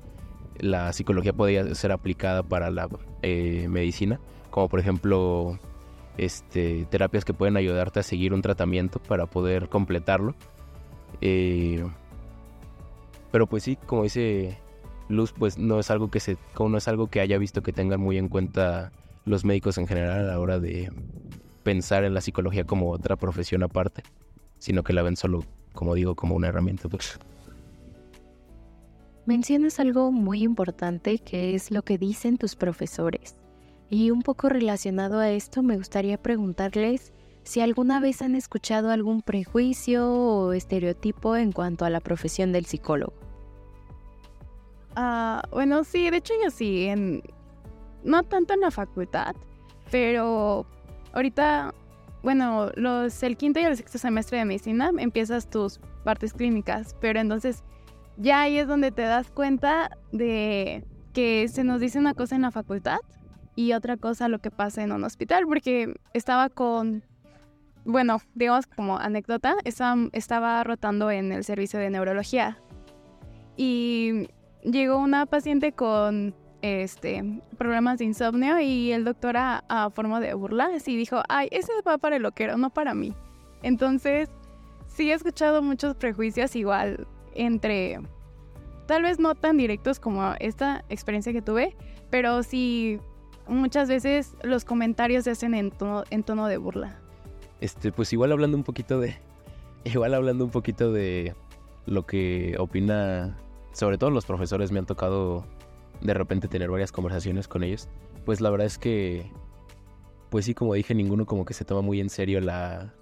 la 0.57 0.93
psicología 0.93 1.34
podía 1.34 1.75
ser 1.75 1.91
aplicada 1.91 2.43
para 2.43 2.72
la 2.72 2.88
eh, 3.22 3.67
medicina, 3.69 4.19
como 4.51 4.69
por 4.69 4.79
ejemplo 4.79 5.60
este, 6.17 6.86
terapias 6.89 7.25
que 7.25 7.34
pueden 7.34 7.57
ayudarte 7.57 8.00
a 8.00 8.03
seguir 8.03 8.34
un 8.34 8.41
tratamiento 8.41 9.00
para 9.00 9.25
poder 9.25 9.69
completarlo. 9.69 10.36
Eh, 11.22 11.86
pero 13.31 13.48
pues 13.48 13.63
sí, 13.63 13.75
como 13.86 14.03
dice 14.03 14.57
Luz, 15.10 15.34
pues 15.34 15.57
no 15.57 15.79
es 15.79 15.91
algo 15.91 16.10
que 16.10 16.19
se, 16.19 16.38
como 16.53 16.69
no 16.69 16.77
es 16.77 16.88
algo 16.88 17.07
que 17.07 17.19
haya 17.19 17.38
visto 17.38 17.62
que 17.62 17.74
tengan 17.74 18.00
muy 18.00 18.17
en 18.17 18.29
cuenta 18.29 18.91
los 19.25 19.43
médicos 19.43 19.77
en 19.77 19.88
general 19.88 20.19
a 20.19 20.24
la 20.24 20.39
hora 20.39 20.60
de 20.60 20.91
pensar 21.65 22.03
en 22.03 22.13
la 22.13 22.22
psicología 22.22 22.63
como 22.63 22.91
otra 22.91 23.15
profesión 23.17 23.63
aparte, 23.63 24.03
sino 24.60 24.84
que 24.84 24.93
la 24.93 25.01
ven 25.01 25.17
solo, 25.17 25.43
como 25.74 25.95
digo, 25.95 26.15
como 26.15 26.36
una 26.36 26.48
herramienta. 26.48 26.88
Pues. 26.88 27.19
Mencionas 29.25 29.79
algo 29.79 30.12
muy 30.12 30.43
importante 30.43 31.17
que 31.17 31.55
es 31.55 31.72
lo 31.72 31.81
que 31.81 31.98
dicen 31.98 32.38
tus 32.38 32.55
profesores. 32.55 33.36
Y 33.89 34.12
un 34.12 34.22
poco 34.22 34.48
relacionado 34.48 35.19
a 35.19 35.31
esto, 35.31 35.63
me 35.63 35.75
gustaría 35.75 36.22
preguntarles 36.22 37.13
si 37.43 37.62
alguna 37.62 38.00
vez 38.00 38.22
han 38.22 38.36
escuchado 38.36 38.91
algún 38.91 39.24
prejuicio 39.24 40.07
o 40.07 40.53
estereotipo 40.53 41.36
en 41.36 41.51
cuanto 41.51 41.84
a 41.84 41.89
la 41.89 42.00
profesión 42.00 42.51
del 42.51 42.65
psicólogo. 42.65 43.13
Ah, 44.95 45.43
bueno, 45.51 45.84
sí, 45.84 46.10
de 46.12 46.17
hecho 46.17 46.34
yo 46.43 46.51
sí, 46.51 46.86
en, 46.86 47.24
no 48.03 48.22
tanto 48.24 48.53
en 48.53 48.62
la 48.62 48.72
facultad, 48.72 49.36
pero 49.91 50.65
ahorita, 51.15 51.74
bueno, 52.22 52.69
los, 52.75 53.24
el 53.24 53.38
quinto 53.38 53.60
y 53.60 53.63
el 53.63 53.75
sexto 53.75 53.98
semestre 53.98 54.38
de 54.38 54.45
medicina 54.45 54.91
empiezas 54.98 55.50
tus 55.50 55.79
partes 56.03 56.34
clínicas, 56.34 56.95
pero 57.01 57.19
entonces 57.19 57.63
ya 58.17 58.41
ahí 58.41 58.57
es 58.60 58.67
donde 58.67 58.91
te 58.91 59.01
das 59.01 59.31
cuenta 59.31 59.89
de 60.12 60.86
que 61.13 61.48
se 61.48 61.63
nos 61.63 61.79
dice 61.79 61.98
una 61.98 62.13
cosa 62.13 62.36
en 62.36 62.43
la 62.43 62.51
facultad 62.51 63.00
y 63.55 63.74
otra 63.74 63.98
cosa 63.98 64.27
lo 64.27 64.39
que 64.39 64.51
pasa 64.51 64.84
en 64.84 64.91
un 64.91 65.03
hospital, 65.03 65.45
porque 65.48 65.95
estaba 66.13 66.50
con, 66.50 67.03
bueno, 67.86 68.22
digamos 68.34 68.67
como 68.67 68.98
anécdota, 68.98 69.55
estaba, 69.63 70.10
estaba 70.12 70.63
rotando 70.63 71.10
en 71.10 71.31
el 71.31 71.43
servicio 71.43 71.79
de 71.79 71.89
neurología. 71.89 72.57
Y 73.55 74.27
llegó 74.63 74.98
una 74.98 75.25
paciente 75.25 75.72
con 75.72 76.36
este, 76.65 77.24
problemas 77.60 78.00
de 78.00 78.05
insomnio 78.05 78.60
y 78.60 78.91
el 78.91 79.05
doctor 79.05 79.36
a, 79.38 79.91
forma 79.93 80.19
de 80.19 80.34
burla 80.34 80.72
y 80.84 80.98
dijo, 80.98 81.22
ay, 81.29 81.48
ese 81.51 81.72
va 81.88 82.00
para 82.00 82.15
el 82.15 82.24
loquero, 82.24 82.57
no 82.57 82.72
para 82.72 82.95
mí. 82.95 83.13
Entonces, 83.62 84.29
sí 84.88 85.12
he 85.12 85.13
escuchado 85.13 85.62
muchos 85.62 85.95
prejuicios 85.95 86.55
igual 86.55 87.07
entre, 87.36 88.00
tal 88.88 89.03
vez 89.03 89.19
no 89.19 89.36
tan 89.36 89.57
directos 89.57 90.00
como 90.00 90.34
esta 90.39 90.84
experiencia 90.89 91.31
que 91.34 91.43
tuve, 91.43 91.75
pero 92.10 92.41
sí 92.41 93.00
muchas 93.48 93.88
veces 93.88 94.36
los 94.41 94.65
comentarios 94.65 95.25
se 95.25 95.31
hacen 95.31 95.53
en 95.53 95.69
tono, 95.69 96.03
en 96.10 96.24
tono 96.24 96.48
de 96.48 96.57
burla. 96.57 97.00
Este, 97.62 97.91
pues 97.91 98.12
igual 98.12 98.31
hablando 98.31 98.57
un 98.57 98.63
poquito 98.63 99.00
de. 99.00 99.15
Igual 99.84 100.15
hablando 100.15 100.43
un 100.45 100.51
poquito 100.51 100.91
de 100.91 101.36
lo 101.86 102.07
que 102.07 102.55
opina. 102.57 103.38
Sobre 103.72 104.00
todo 104.00 104.10
los 104.10 104.25
profesores 104.25 104.72
me 104.72 104.79
han 104.79 104.86
tocado 104.86 105.45
de 106.01 106.13
repente 106.13 106.47
tener 106.47 106.69
varias 106.69 106.91
conversaciones 106.91 107.47
con 107.47 107.63
ellos. 107.63 107.89
Pues 108.25 108.41
la 108.41 108.49
verdad 108.49 108.67
es 108.67 108.77
que. 108.77 109.31
Pues 110.29 110.45
sí, 110.45 110.53
como 110.53 110.73
dije, 110.73 110.95
ninguno 110.95 111.25
como 111.25 111.45
que 111.45 111.53
se 111.53 111.65
toma 111.65 111.81
muy 111.81 112.01
en 112.01 112.09
serio 112.09 112.41
la 112.41 112.93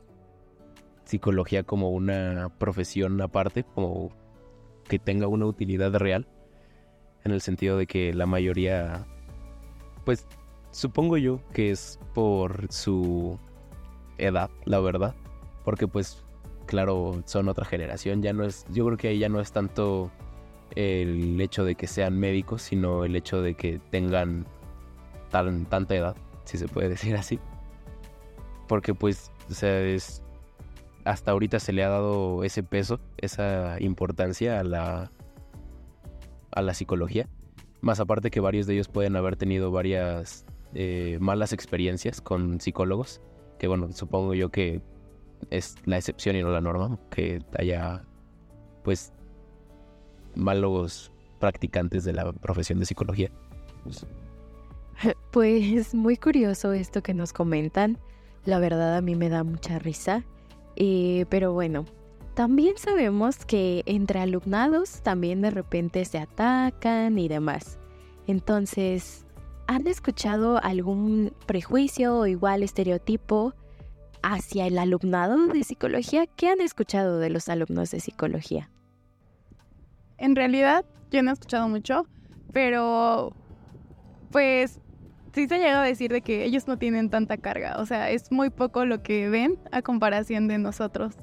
psicología 1.05 1.63
como 1.63 1.91
una 1.91 2.51
profesión 2.59 3.19
aparte, 3.21 3.63
como 3.63 4.09
que 4.87 4.99
tenga 4.99 5.27
una 5.27 5.45
utilidad 5.45 5.93
real. 5.95 6.27
En 7.23 7.31
el 7.31 7.41
sentido 7.41 7.77
de 7.77 7.87
que 7.87 8.13
la 8.13 8.25
mayoría 8.25 9.05
pues 10.03 10.25
supongo 10.71 11.17
yo 11.17 11.39
que 11.53 11.71
es 11.71 11.99
por 12.13 12.71
su 12.71 13.39
edad, 14.17 14.49
la 14.65 14.79
verdad. 14.79 15.15
Porque 15.63 15.87
pues, 15.87 16.23
claro, 16.65 17.23
son 17.25 17.47
otra 17.47 17.65
generación. 17.65 18.21
Ya 18.21 18.33
no 18.33 18.43
es, 18.43 18.65
yo 18.69 18.85
creo 18.85 18.97
que 18.97 19.09
ahí 19.09 19.19
ya 19.19 19.29
no 19.29 19.39
es 19.39 19.51
tanto 19.51 20.11
el 20.75 21.39
hecho 21.41 21.65
de 21.65 21.75
que 21.75 21.87
sean 21.87 22.17
médicos, 22.19 22.61
sino 22.61 23.05
el 23.05 23.15
hecho 23.15 23.41
de 23.41 23.55
que 23.55 23.79
tengan 23.89 24.45
tan, 25.29 25.65
tanta 25.65 25.95
edad, 25.95 26.15
si 26.45 26.57
se 26.57 26.67
puede 26.67 26.89
decir 26.95 27.15
así. 27.15 27.39
Porque 28.67 28.93
pues, 28.93 29.31
o 29.49 29.65
es, 29.65 30.23
hasta 31.05 31.31
ahorita 31.31 31.59
se 31.59 31.73
le 31.73 31.83
ha 31.83 31.89
dado 31.89 32.43
ese 32.43 32.63
peso, 32.63 32.99
esa 33.17 33.77
importancia 33.79 34.59
a 34.59 34.63
la, 34.63 35.11
a 36.51 36.61
la 36.61 36.73
psicología. 36.73 37.27
Más 37.81 37.99
aparte 37.99 38.31
que 38.31 38.39
varios 38.39 38.65
de 38.65 38.75
ellos 38.75 38.87
pueden 38.87 39.15
haber 39.15 39.35
tenido 39.35 39.71
varias 39.71 40.45
eh, 40.73 41.17
malas 41.19 41.51
experiencias 41.51 42.21
con 42.21 42.61
psicólogos, 42.61 43.21
que 43.59 43.67
bueno, 43.67 43.91
supongo 43.91 44.33
yo 44.33 44.49
que 44.49 44.81
es 45.49 45.75
la 45.85 45.97
excepción 45.97 46.35
y 46.35 46.41
no 46.41 46.49
la 46.49 46.61
norma, 46.61 46.97
que 47.09 47.39
haya 47.57 48.03
pues 48.83 49.13
malos 50.35 51.11
practicantes 51.39 52.03
de 52.03 52.13
la 52.13 52.31
profesión 52.31 52.79
de 52.79 52.85
psicología. 52.85 53.31
Pues 55.31 55.93
muy 55.93 56.17
curioso 56.17 56.73
esto 56.73 57.03
que 57.03 57.13
nos 57.13 57.33
comentan. 57.33 57.97
La 58.45 58.59
verdad 58.59 58.95
a 58.95 59.01
mí 59.01 59.15
me 59.15 59.29
da 59.29 59.43
mucha 59.43 59.79
risa. 59.79 60.23
Eh, 60.75 61.25
pero 61.29 61.53
bueno, 61.53 61.85
también 62.33 62.77
sabemos 62.77 63.45
que 63.45 63.83
entre 63.85 64.19
alumnados 64.19 65.01
también 65.01 65.41
de 65.41 65.51
repente 65.51 66.05
se 66.05 66.19
atacan 66.19 67.19
y 67.19 67.27
demás. 67.27 67.77
Entonces, 68.25 69.25
¿han 69.67 69.87
escuchado 69.87 70.63
algún 70.63 71.33
prejuicio 71.45 72.17
o 72.17 72.27
igual 72.27 72.63
estereotipo 72.63 73.53
hacia 74.21 74.65
el 74.65 74.79
alumnado 74.79 75.47
de 75.47 75.63
psicología? 75.63 76.25
¿Qué 76.25 76.49
han 76.49 76.61
escuchado 76.61 77.19
de 77.19 77.29
los 77.29 77.49
alumnos 77.49 77.91
de 77.91 77.99
psicología? 77.99 78.69
En 80.17 80.35
realidad, 80.35 80.85
yo 81.11 81.23
no 81.23 81.31
he 81.31 81.33
escuchado 81.33 81.67
mucho, 81.67 82.07
pero 82.51 83.33
pues 84.31 84.79
sí 85.33 85.47
se 85.47 85.57
llega 85.57 85.81
a 85.81 85.85
decir 85.85 86.11
de 86.11 86.21
que 86.21 86.45
ellos 86.45 86.67
no 86.67 86.77
tienen 86.77 87.09
tanta 87.09 87.37
carga, 87.37 87.77
o 87.79 87.85
sea, 87.85 88.09
es 88.09 88.31
muy 88.31 88.49
poco 88.49 88.85
lo 88.85 89.03
que 89.03 89.29
ven 89.29 89.57
a 89.71 89.81
comparación 89.81 90.47
de 90.47 90.57
nosotros. 90.57 91.15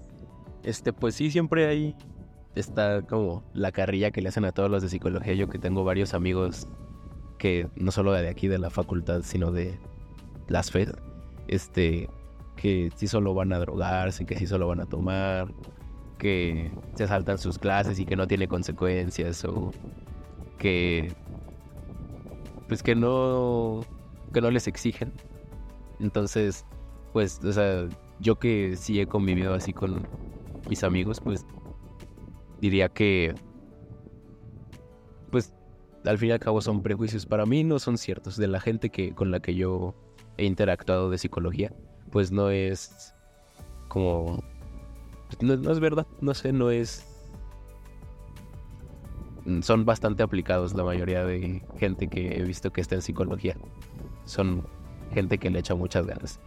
Este, 0.63 0.93
pues 0.93 1.15
sí, 1.15 1.31
siempre 1.31 1.67
hay. 1.67 1.97
Está 2.55 3.03
como 3.03 3.45
la 3.55 3.71
carrilla 3.71 4.11
que 4.11 4.21
le 4.21 4.29
hacen 4.29 4.45
a 4.45 4.53
todos 4.53 4.71
los 4.71 4.83
de 4.83 4.89
psicología. 4.89 5.35
Yo 5.35 5.49
que 5.49 5.59
tengo 5.59 5.85
varios 5.85 6.15
amigos 6.15 6.69
que 7.39 7.69
no 7.77 7.93
solo 7.93 8.13
de 8.13 8.29
aquí 8.29 8.49
de 8.49 8.59
la 8.59 8.71
facultad, 8.71 9.23
sino 9.23 9.53
de 9.53 9.79
las 10.49 10.71
FED, 10.71 10.91
este, 11.47 12.11
que 12.57 12.91
sí 12.97 13.07
solo 13.07 13.35
van 13.35 13.53
a 13.53 13.59
drogarse, 13.59 14.27
que 14.27 14.37
sí 14.37 14.47
solo 14.47 14.67
van 14.67 14.81
a 14.81 14.87
tomar, 14.87 15.53
que 16.21 16.71
se 16.95 17.09
saltan 17.09 17.39
sus 17.39 17.59
clases 17.59 17.99
y 17.99 18.05
que 18.05 18.15
no 18.15 18.29
tiene 18.29 18.47
consecuencias, 18.47 19.45
o 19.45 19.73
que 20.59 21.13
pues 22.69 22.85
que 22.85 22.95
no 22.95 23.81
que 24.33 24.41
no 24.41 24.51
les 24.51 24.69
exigen. 24.69 25.13
Entonces, 25.99 26.65
pues, 27.13 27.41
o 27.45 27.53
sea, 27.53 27.89
yo 28.21 28.39
que 28.39 28.77
sí 28.77 29.01
he 29.01 29.07
convivido 29.07 29.55
así 29.55 29.73
con 29.73 30.07
mis 30.69 30.85
amigos, 30.85 31.21
pues 31.21 31.45
diría 32.61 32.89
que, 32.89 33.35
pues 35.31 35.53
al 36.05 36.19
fin 36.19 36.31
y 36.31 36.33
al 36.33 36.39
cabo 36.39 36.61
son 36.61 36.83
prejuicios. 36.83 37.27
Para 37.27 37.47
mí 37.47 37.65
no 37.65 37.79
son 37.79 37.99
ciertos. 37.99 38.37
De 38.37 38.47
la 38.47 38.61
gente 38.61 38.91
que, 38.91 39.15
con 39.15 39.31
la 39.31 39.41
que 39.41 39.55
yo 39.55 39.95
he 40.37 40.45
interactuado 40.45 41.11
de 41.11 41.19
psicología, 41.19 41.73
pues 42.11 42.31
no 42.31 42.51
es 42.51 43.15
como... 43.89 44.43
No, 45.41 45.57
no 45.57 45.71
es 45.73 45.81
verdad, 45.81 46.07
no 46.21 46.35
sé, 46.35 46.53
no 46.53 46.71
es... 46.71 47.07
Son 49.63 49.85
bastante 49.85 50.23
aplicados 50.23 50.75
la 50.75 50.85
mayoría 50.85 51.25
de 51.25 51.63
gente 51.79 52.09
que 52.09 52.39
he 52.39 52.43
visto 52.43 52.73
que 52.73 52.81
está 52.81 52.97
en 52.97 53.03
psicología. 53.03 53.57
Son 54.25 54.67
gente 55.13 55.39
que 55.39 55.51
le 55.51 55.61
echa 55.61 55.75
muchas 55.75 56.07
ganas. 56.07 56.41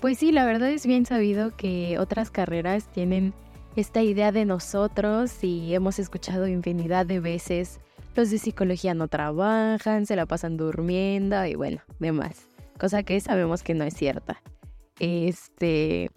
Pues 0.00 0.18
sí, 0.18 0.32
la 0.32 0.44
verdad 0.44 0.70
es 0.70 0.86
bien 0.86 1.06
sabido 1.06 1.56
que 1.56 1.98
otras 1.98 2.30
carreras 2.30 2.88
tienen 2.92 3.32
esta 3.76 4.02
idea 4.02 4.32
de 4.32 4.44
nosotros 4.44 5.42
y 5.42 5.74
hemos 5.74 5.98
escuchado 5.98 6.48
infinidad 6.48 7.06
de 7.06 7.20
veces, 7.20 7.80
los 8.14 8.30
de 8.30 8.38
psicología 8.38 8.94
no 8.94 9.08
trabajan, 9.08 10.06
se 10.06 10.16
la 10.16 10.26
pasan 10.26 10.56
durmiendo 10.56 11.44
y 11.44 11.54
bueno, 11.54 11.80
demás. 11.98 12.48
Cosa 12.78 13.02
que 13.02 13.20
sabemos 13.20 13.62
que 13.62 13.74
no 13.74 13.84
es 13.84 13.94
cierta. 13.94 14.42
Este... 14.98 16.10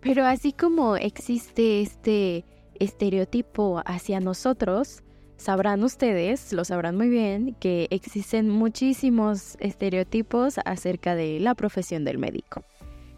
Pero 0.00 0.24
así 0.24 0.52
como 0.52 0.96
existe 0.96 1.82
este 1.82 2.44
estereotipo 2.78 3.82
hacia 3.84 4.20
nosotros, 4.20 5.02
sabrán 5.36 5.82
ustedes, 5.82 6.52
lo 6.52 6.64
sabrán 6.64 6.96
muy 6.96 7.08
bien, 7.08 7.56
que 7.60 7.88
existen 7.90 8.48
muchísimos 8.48 9.56
estereotipos 9.60 10.58
acerca 10.64 11.14
de 11.14 11.40
la 11.40 11.54
profesión 11.54 12.04
del 12.04 12.18
médico. 12.18 12.62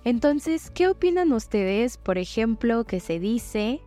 Entonces, 0.05 0.71
¿qué 0.71 0.89
opinan 0.89 1.33
ustedes, 1.33 1.99
por 1.99 2.17
ejemplo, 2.17 2.85
que 2.85 3.01
se 3.01 3.19
dice 3.19 3.81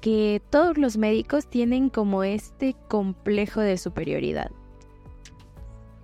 que 0.00 0.42
todos 0.50 0.76
los 0.76 0.96
médicos 0.96 1.46
tienen 1.46 1.88
como 1.88 2.24
este 2.24 2.74
complejo 2.88 3.60
de 3.60 3.78
superioridad? 3.78 4.50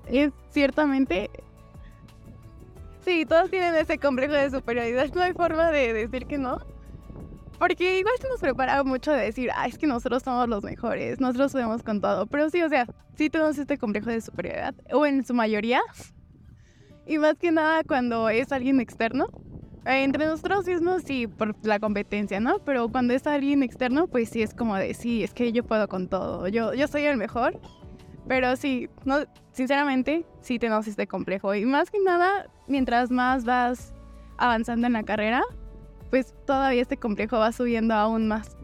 Es 0.07 0.31
ciertamente... 0.51 1.31
Sí, 3.04 3.25
todos 3.25 3.50
tienen 3.50 3.75
ese 3.75 3.99
complejo 3.99 4.35
de 4.35 4.50
superioridad. 4.50 5.12
No 5.14 5.23
hay 5.23 5.33
forma 5.33 5.71
de 5.71 5.92
decir 5.92 6.26
que 6.26 6.38
no. 6.38 6.59
Porque 7.59 7.99
igual 7.99 8.14
se 8.19 8.28
nos 8.28 8.40
prepara 8.40 8.83
mucho 8.85 9.12
de 9.12 9.23
decir, 9.23 9.50
ah, 9.54 9.66
es 9.66 9.76
que 9.76 9.87
nosotros 9.87 10.23
somos 10.23 10.49
los 10.49 10.64
mejores, 10.64 11.21
nosotros 11.21 11.52
podemos 11.52 11.83
con 11.83 12.00
todo. 12.00 12.26
Pero 12.26 12.49
sí, 12.49 12.62
o 12.62 12.69
sea, 12.71 12.87
sí 13.16 13.28
tenemos 13.28 13.59
este 13.59 13.76
complejo 13.76 14.09
de 14.09 14.21
superioridad, 14.23 14.75
o 14.92 15.04
en 15.04 15.25
su 15.26 15.35
mayoría. 15.35 15.83
Y 17.07 17.19
más 17.19 17.37
que 17.37 17.50
nada 17.50 17.85
cuando 17.85 18.30
es 18.30 18.50
alguien 18.50 18.80
externo. 18.80 19.28
Entre 19.85 20.26
nosotros 20.26 20.66
mismos 20.66 21.02
sí, 21.04 21.26
por 21.26 21.54
la 21.66 21.80
competencia, 21.80 22.38
¿no? 22.40 22.61
Pero 22.61 22.88
cuando 22.88 23.14
es 23.14 23.26
alguien 23.26 23.62
externo, 23.62 24.07
pues 24.07 24.28
sí 24.28 24.42
es 24.42 24.54
como 24.54 24.76
de, 24.76 24.95
sí, 24.95 25.23
es 25.23 25.35
que 25.35 25.52
yo 25.52 25.64
puedo 25.64 25.88
con 25.88 26.09
todo, 26.09 26.49
yo, 26.49 26.75
yo 26.75 26.87
soy 26.87 27.04
el 27.04 27.16
mejor. 27.16 27.61
Pero 28.29 28.57
sí, 28.57 28.89
no, 29.05 29.19
sinceramente, 29.53 30.25
sí 30.41 30.59
tenemos 30.59 30.87
este 30.87 31.07
complejo. 31.07 31.55
Y 31.55 31.65
más 31.65 31.91
que 31.91 31.99
nada, 32.00 32.49
mientras 32.69 33.11
más 33.11 33.45
vas 33.45 33.93
avanzando 34.39 34.87
en 34.87 34.95
la 34.95 35.03
carrera, 35.03 35.43
pues 36.11 36.35
todavía 36.47 36.83
este 36.83 36.97
complejo 36.97 37.39
va 37.39 37.53
subiendo 37.53 37.95
aún 37.95 38.29
más. 38.29 38.57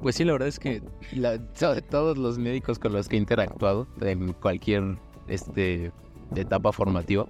Pues 0.00 0.16
sí, 0.16 0.24
la 0.24 0.32
verdad 0.32 0.48
es 0.48 0.58
que 0.58 0.82
todos 1.90 2.18
los 2.18 2.38
médicos 2.38 2.78
con 2.78 2.92
los 2.92 3.08
que 3.08 3.16
he 3.16 3.18
interactuado 3.18 3.86
en 4.00 4.32
cualquier 4.32 4.98
este, 5.28 5.92
etapa 6.34 6.72
formativa, 6.72 7.26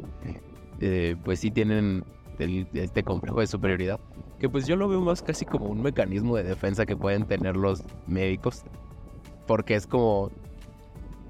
eh, 0.81 1.17
pues 1.25 1.41
sí 1.41 1.51
tienen 1.51 2.05
este 2.39 3.03
complejo 3.03 3.41
de 3.41 3.47
superioridad, 3.47 4.01
que 4.39 4.49
pues 4.49 4.67
yo 4.67 4.77
lo 4.77 4.89
veo 4.89 5.01
más 5.01 5.23
casi 5.23 5.45
como 5.45 5.67
un 5.67 5.83
mecanismo 5.83 6.37
de 6.37 6.45
defensa 6.45 6.87
que 6.87 6.97
pueden 6.97 7.27
tener 7.27 7.57
los 7.57 7.85
médicos, 8.07 8.65
porque 9.47 9.75
es 9.75 9.87
como 9.87 10.31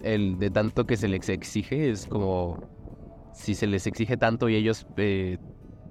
el 0.03 0.39
de 0.39 0.51
tanto 0.51 0.87
que 0.87 0.97
se 0.97 1.09
les 1.09 1.29
exige, 1.29 1.91
es 1.91 2.07
como 2.07 2.59
si 3.35 3.55
se 3.55 3.67
les 3.67 3.87
exige 3.87 4.17
tanto 4.17 4.49
y 4.49 4.57
ellos 4.57 4.87
eh, 4.97 5.39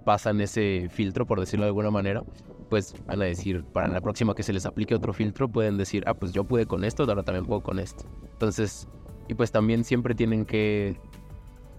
pasan 0.05 0.41
ese 0.41 0.87
filtro, 0.89 1.25
por 1.25 1.39
decirlo 1.39 1.65
de 1.65 1.69
alguna 1.69 1.91
manera, 1.91 2.23
pues 2.69 2.95
van 3.05 3.21
a 3.21 3.25
decir, 3.25 3.63
para 3.65 3.87
la 3.87 4.01
próxima 4.01 4.33
que 4.33 4.43
se 4.43 4.53
les 4.53 4.65
aplique 4.65 4.95
otro 4.95 5.13
filtro, 5.13 5.49
pueden 5.49 5.77
decir, 5.77 6.03
ah, 6.07 6.13
pues 6.13 6.31
yo 6.31 6.43
pude 6.43 6.65
con 6.65 6.83
esto, 6.83 7.03
ahora 7.03 7.23
también 7.23 7.45
puedo 7.45 7.61
con 7.61 7.79
esto. 7.79 8.05
Entonces, 8.31 8.87
y 9.27 9.33
pues 9.33 9.51
también 9.51 9.83
siempre 9.83 10.15
tienen 10.15 10.45
que, 10.45 10.97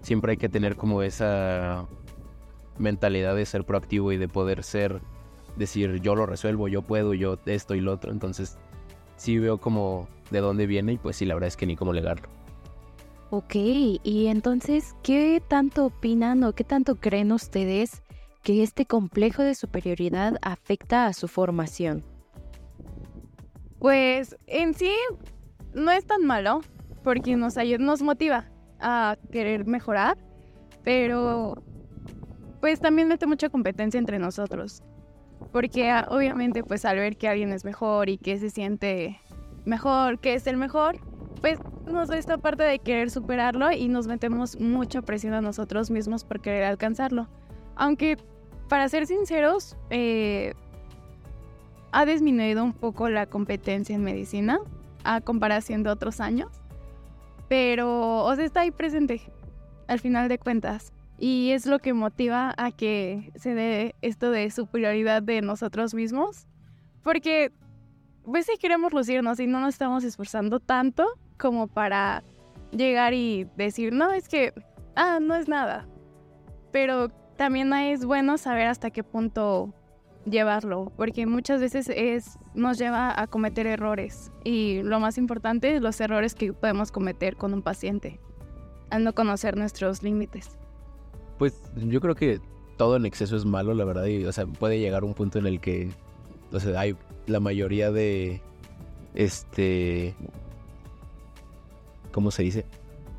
siempre 0.01 0.31
hay 0.31 0.37
que 0.37 0.49
tener 0.49 0.75
como 0.75 1.01
esa 1.01 1.87
mentalidad 2.77 3.35
de 3.35 3.45
ser 3.45 3.65
proactivo 3.65 4.11
y 4.11 4.17
de 4.17 4.27
poder 4.27 4.63
ser, 4.63 5.01
decir, 5.55 5.99
yo 6.01 6.15
lo 6.15 6.25
resuelvo, 6.25 6.67
yo 6.67 6.81
puedo, 6.81 7.13
yo 7.13 7.37
esto 7.45 7.75
y 7.75 7.81
lo 7.81 7.93
otro. 7.93 8.11
Entonces, 8.11 8.57
sí 9.23 9.39
veo 9.39 9.57
como 9.57 10.09
de 10.31 10.39
dónde 10.39 10.67
viene 10.67 10.93
y 10.93 10.97
pues 10.97 11.15
sí, 11.15 11.25
la 11.25 11.33
verdad 11.33 11.47
es 11.47 11.55
que 11.55 11.65
ni 11.65 11.77
cómo 11.77 11.93
legarlo. 11.93 12.27
Ok, 13.29 13.55
y 13.55 14.27
entonces, 14.27 14.95
¿qué 15.01 15.41
tanto 15.47 15.85
opinan 15.85 16.43
o 16.43 16.53
qué 16.53 16.63
tanto 16.63 16.95
creen 16.95 17.31
ustedes 17.31 18.03
que 18.43 18.61
este 18.61 18.85
complejo 18.85 19.41
de 19.41 19.55
superioridad 19.55 20.37
afecta 20.41 21.07
a 21.07 21.13
su 21.13 21.27
formación? 21.27 22.03
Pues 23.79 24.35
en 24.45 24.73
sí 24.73 24.91
no 25.73 25.91
es 25.91 26.05
tan 26.05 26.25
malo 26.25 26.61
porque 27.03 27.35
nos, 27.35 27.55
nos 27.79 28.01
motiva 28.01 28.49
a 28.79 29.17
querer 29.31 29.65
mejorar, 29.65 30.17
pero 30.83 31.63
pues 32.59 32.79
también 32.79 33.07
mete 33.07 33.25
mucha 33.25 33.49
competencia 33.49 33.97
entre 33.97 34.19
nosotros. 34.19 34.83
Porque 35.53 35.89
ah, 35.89 36.07
obviamente 36.09 36.63
pues 36.63 36.83
al 36.83 36.97
ver 36.97 37.15
que 37.15 37.29
alguien 37.29 37.53
es 37.53 37.63
mejor 37.63 38.09
y 38.09 38.17
que 38.17 38.37
se 38.39 38.49
siente 38.49 39.19
mejor, 39.63 40.19
que 40.19 40.33
es 40.33 40.45
el 40.47 40.57
mejor, 40.57 40.97
pues 41.39 41.59
nos 41.85 42.09
da 42.09 42.17
esta 42.17 42.37
parte 42.37 42.63
de 42.63 42.79
querer 42.79 43.11
superarlo 43.11 43.71
y 43.71 43.87
nos 43.87 44.07
metemos 44.07 44.59
mucha 44.59 45.01
presión 45.01 45.33
a 45.33 45.41
nosotros 45.41 45.91
mismos 45.91 46.25
por 46.25 46.41
querer 46.41 46.63
alcanzarlo. 46.63 47.27
Aunque 47.75 48.17
para 48.67 48.89
ser 48.89 49.05
sinceros, 49.05 49.77
eh, 49.89 50.53
ha 51.91 52.05
disminuido 52.05 52.63
un 52.63 52.73
poco 52.73 53.07
la 53.07 53.27
competencia 53.27 53.95
en 53.95 54.03
medicina 54.03 54.59
a 55.03 55.21
comparación 55.21 55.83
de 55.83 55.91
otros 55.91 56.19
años, 56.19 56.49
pero 57.47 58.23
o 58.23 58.35
sea, 58.35 58.43
está 58.43 58.61
ahí 58.61 58.71
presente 58.71 59.21
al 59.87 59.99
final 59.99 60.29
de 60.29 60.39
cuentas 60.39 60.91
y 61.23 61.53
es 61.53 61.65
lo 61.65 61.79
que 61.79 61.93
motiva 61.93 62.53
a 62.57 62.73
que 62.73 63.31
se 63.35 63.55
dé 63.55 63.95
esto 64.01 64.29
de 64.29 64.51
superioridad 64.51 65.23
de 65.23 65.41
nosotros 65.41 65.93
mismos, 65.93 66.47
porque 67.01 67.53
pues 68.25 68.45
queremos 68.59 68.91
lucirnos 68.91 69.39
y 69.39 69.47
no 69.47 69.61
nos 69.61 69.75
estamos 69.75 70.03
esforzando 70.03 70.59
tanto 70.59 71.07
como 71.39 71.67
para 71.67 72.25
llegar 72.71 73.13
y 73.13 73.47
decir, 73.55 73.93
no, 73.93 74.11
es 74.11 74.27
que, 74.27 74.53
ah, 74.97 75.19
no 75.21 75.35
es 75.35 75.47
nada, 75.47 75.87
pero 76.73 77.07
también 77.37 77.71
es 77.71 78.03
bueno 78.03 78.37
saber 78.37 78.67
hasta 78.67 78.91
qué 78.91 79.05
punto 79.05 79.73
llevarlo, 80.25 80.91
porque 80.97 81.25
muchas 81.25 81.61
veces 81.61 81.87
es, 81.87 82.37
nos 82.53 82.77
lleva 82.77 83.17
a 83.17 83.27
cometer 83.27 83.65
errores 83.65 84.29
y 84.43 84.83
lo 84.83 84.99
más 84.99 85.17
importante, 85.17 85.79
los 85.79 86.01
errores 86.01 86.35
que 86.35 86.51
podemos 86.51 86.91
cometer 86.91 87.37
con 87.37 87.53
un 87.53 87.61
paciente, 87.61 88.19
al 88.89 89.05
no 89.05 89.15
conocer 89.15 89.55
nuestros 89.55 90.03
límites. 90.03 90.57
Pues 91.43 91.59
yo 91.75 91.99
creo 91.99 92.15
que 92.15 92.39
todo 92.77 92.95
en 92.95 93.05
exceso 93.05 93.35
es 93.35 93.43
malo, 93.43 93.73
la 93.73 93.83
verdad, 93.83 94.05
y 94.05 94.23
o 94.23 94.31
sea, 94.31 94.45
puede 94.45 94.79
llegar 94.79 95.03
un 95.03 95.13
punto 95.13 95.39
en 95.39 95.45
el 95.45 95.59
que, 95.59 95.89
o 96.53 96.59
sea, 96.61 96.79
hay 96.79 96.95
la 97.27 97.41
mayoría 97.41 97.91
de, 97.91 98.39
este, 99.13 100.15
¿cómo 102.13 102.31
se 102.31 102.43
dice? 102.43 102.65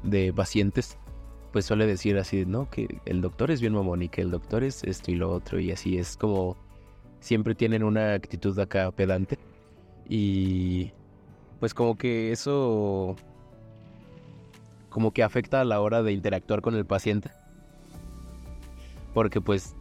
De 0.05 0.33
pacientes 0.33 0.97
pues 1.53 1.67
suele 1.67 1.87
decir 1.87 2.17
así, 2.17 2.47
¿no? 2.47 2.71
Que 2.71 2.99
el 3.05 3.21
doctor 3.21 3.51
es 3.51 3.61
bien 3.61 3.75
mamón 3.75 4.01
y 4.01 4.09
que 4.09 4.23
el 4.23 4.31
doctor 4.31 4.65
es 4.65 4.83
esto 4.85 5.11
y 5.11 5.17
lo 5.17 5.31
otro 5.31 5.61
y 5.61 5.71
así 5.71 5.99
es 5.99 6.17
como 6.17 6.57
siempre 7.21 7.55
tienen 7.55 7.85
una 7.85 8.15
actitud 8.15 8.59
acá 8.59 8.91
pedante 8.91 9.39
y 10.09 10.93
pues 11.61 11.75
como 11.75 11.99
que 11.99 12.33
eso 12.33 13.17
como 14.89 15.13
que 15.13 15.23
afecta 15.23 15.61
a 15.61 15.65
la 15.67 15.83
hora 15.83 16.03
de 16.03 16.13
interactuar 16.13 16.63
con 16.63 16.75
el 16.75 16.87
paciente. 16.87 17.31
Porque 19.15 19.41
pues 19.41 19.75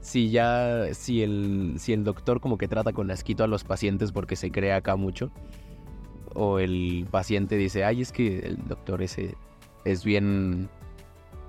si 0.00 0.30
ya 0.30 0.92
si 0.92 1.22
el 1.22 1.76
si 1.78 1.92
el 1.92 2.04
doctor 2.04 2.40
como 2.40 2.58
que 2.58 2.68
trata 2.68 2.92
con 2.92 3.10
asquito 3.10 3.42
a 3.44 3.46
los 3.46 3.64
pacientes 3.64 4.12
porque 4.12 4.36
se 4.36 4.52
cree 4.52 4.72
acá 4.72 4.94
mucho 4.96 5.30
o 6.34 6.58
el 6.58 7.06
paciente 7.10 7.56
dice, 7.56 7.84
"Ay, 7.84 8.02
es 8.02 8.12
que 8.12 8.40
el 8.40 8.58
doctor 8.68 9.02
ese 9.02 9.36
es 9.84 10.04
bien 10.04 10.68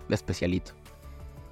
especialito. 0.09 0.71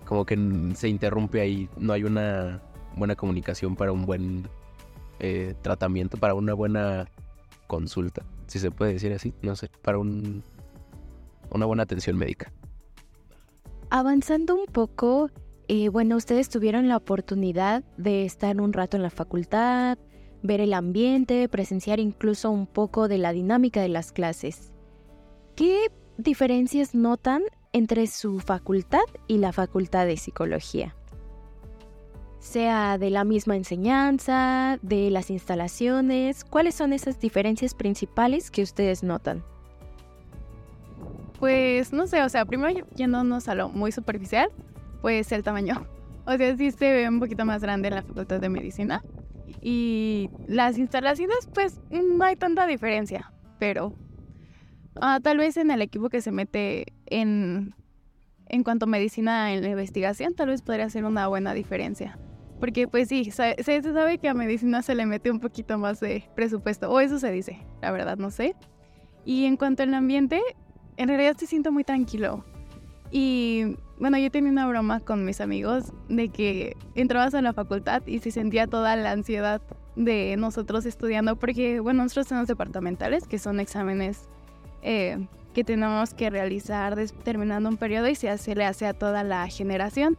Como 0.05 0.25
que 0.25 0.37
se 0.75 0.87
interrumpe 0.87 1.41
ahí, 1.41 1.67
no 1.77 1.93
hay 1.93 2.03
una 2.03 2.61
buena 2.95 3.15
comunicación 3.15 3.75
para 3.75 3.91
un 3.91 4.05
buen 4.05 4.47
eh, 5.19 5.55
tratamiento, 5.61 6.17
para 6.17 6.33
una 6.35 6.53
buena 6.53 7.07
consulta, 7.67 8.23
si 8.47 8.59
se 8.59 8.71
puede 8.71 8.93
decir 8.93 9.11
así, 9.13 9.33
no 9.41 9.55
sé, 9.55 9.69
para 9.81 9.97
un, 9.97 10.43
una 11.49 11.65
buena 11.65 11.83
atención 11.83 12.17
médica. 12.17 12.51
Avanzando 13.97 14.55
un 14.55 14.65
poco, 14.65 15.29
eh, 15.69 15.87
bueno, 15.87 16.17
ustedes 16.17 16.49
tuvieron 16.49 16.89
la 16.89 16.97
oportunidad 16.97 17.81
de 17.95 18.25
estar 18.25 18.59
un 18.59 18.73
rato 18.73 18.97
en 18.97 19.03
la 19.03 19.09
facultad, 19.09 19.97
ver 20.43 20.59
el 20.59 20.73
ambiente, 20.73 21.47
presenciar 21.47 22.01
incluso 22.01 22.51
un 22.51 22.67
poco 22.67 23.07
de 23.07 23.19
la 23.19 23.31
dinámica 23.31 23.81
de 23.81 23.87
las 23.87 24.11
clases. 24.11 24.73
¿Qué 25.55 25.93
diferencias 26.17 26.93
notan 26.93 27.43
entre 27.71 28.07
su 28.07 28.41
facultad 28.41 29.05
y 29.27 29.37
la 29.37 29.53
facultad 29.53 30.05
de 30.05 30.17
psicología? 30.17 30.93
Sea 32.39 32.97
de 32.97 33.11
la 33.11 33.23
misma 33.23 33.55
enseñanza, 33.55 34.77
de 34.81 35.09
las 35.09 35.29
instalaciones, 35.29 36.43
¿cuáles 36.43 36.75
son 36.75 36.91
esas 36.91 37.21
diferencias 37.21 37.73
principales 37.73 38.51
que 38.51 38.61
ustedes 38.61 39.03
notan? 39.03 39.45
Pues 41.39 41.93
no 41.93 42.07
sé, 42.07 42.21
o 42.23 42.29
sea, 42.29 42.45
primero 42.45 42.87
yéndonos 42.95 43.47
a 43.47 43.55
lo 43.55 43.69
muy 43.69 43.91
superficial, 43.91 44.49
pues 45.01 45.31
el 45.31 45.43
tamaño. 45.43 45.87
O 46.27 46.35
sea, 46.37 46.57
sí 46.57 46.71
se 46.71 46.91
ve 46.91 47.07
un 47.07 47.19
poquito 47.19 47.45
más 47.45 47.61
grande 47.61 47.89
en 47.89 47.93
la 47.93 48.01
Facultad 48.01 48.39
de 48.39 48.49
Medicina. 48.49 49.03
Y 49.61 50.31
las 50.47 50.79
instalaciones, 50.79 51.47
pues 51.53 51.79
no 51.91 52.23
hay 52.23 52.35
tanta 52.35 52.65
diferencia, 52.65 53.31
pero 53.59 53.93
ah, 54.99 55.19
tal 55.21 55.37
vez 55.37 55.57
en 55.57 55.69
el 55.69 55.83
equipo 55.83 56.09
que 56.09 56.21
se 56.21 56.31
mete 56.31 56.87
en, 57.05 57.75
en 58.47 58.63
cuanto 58.63 58.85
a 58.85 58.87
medicina 58.87 59.53
en 59.53 59.61
la 59.61 59.69
investigación, 59.69 60.33
tal 60.33 60.49
vez 60.49 60.63
podría 60.63 60.89
ser 60.89 61.05
una 61.05 61.27
buena 61.27 61.53
diferencia. 61.53 62.17
Porque 62.59 62.87
pues 62.87 63.09
sí, 63.09 63.31
se, 63.31 63.55
se 63.61 63.81
sabe 63.81 64.17
que 64.17 64.29
a 64.29 64.33
medicina 64.33 64.81
se 64.81 64.95
le 64.95 65.05
mete 65.05 65.29
un 65.29 65.39
poquito 65.39 65.77
más 65.77 65.99
de 65.99 66.29
presupuesto, 66.35 66.89
o 66.89 66.99
eso 66.99 67.19
se 67.19 67.31
dice, 67.31 67.59
la 67.81 67.91
verdad 67.91 68.17
no 68.17 68.31
sé. 68.31 68.55
Y 69.25 69.45
en 69.45 69.57
cuanto 69.57 69.83
al 69.83 69.93
ambiente, 69.93 70.41
en 70.97 71.07
realidad 71.07 71.35
se 71.37 71.47
siento 71.47 71.71
muy 71.71 71.83
tranquilo. 71.83 72.43
Y 73.11 73.77
bueno, 73.99 74.17
yo 74.17 74.29
tenía 74.29 74.51
una 74.51 74.67
broma 74.67 74.99
con 74.99 75.25
mis 75.25 75.39
amigos 75.41 75.93
de 76.09 76.29
que 76.29 76.75
entrabas 76.95 77.33
a 77.33 77.41
la 77.41 77.53
facultad 77.53 78.05
y 78.05 78.19
se 78.19 78.31
sentía 78.31 78.67
toda 78.67 78.95
la 78.95 79.11
ansiedad 79.11 79.61
de 79.95 80.35
nosotros 80.37 80.85
estudiando, 80.85 81.37
porque 81.37 81.79
bueno, 81.79 82.03
nosotros 82.03 82.27
tenemos 82.27 82.47
departamentales, 82.47 83.27
que 83.27 83.39
son 83.39 83.59
exámenes 83.59 84.27
eh, 84.81 85.27
que 85.53 85.63
tenemos 85.63 86.13
que 86.13 86.29
realizar 86.29 86.97
terminando 87.23 87.69
un 87.69 87.77
periodo 87.77 88.09
y 88.09 88.15
se, 88.15 88.29
hace, 88.29 88.55
le 88.55 88.65
hace 88.65 88.85
a 88.85 88.93
toda 88.93 89.23
la 89.23 89.47
generación. 89.47 90.17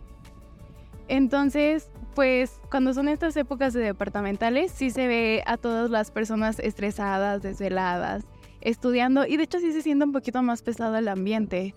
Entonces, 1.08 1.90
pues 2.14 2.58
cuando 2.70 2.94
son 2.94 3.08
estas 3.08 3.36
épocas 3.36 3.74
de 3.74 3.80
departamentales, 3.80 4.72
sí 4.72 4.90
se 4.90 5.06
ve 5.06 5.42
a 5.46 5.58
todas 5.58 5.90
las 5.90 6.10
personas 6.10 6.58
estresadas, 6.58 7.42
desveladas, 7.42 8.24
estudiando 8.66 9.24
y 9.26 9.36
de 9.36 9.44
hecho 9.44 9.60
sí 9.60 9.72
se 9.72 9.80
siente 9.80 10.04
un 10.04 10.12
poquito 10.12 10.42
más 10.42 10.62
pesado 10.62 10.96
el 10.96 11.08
ambiente. 11.08 11.72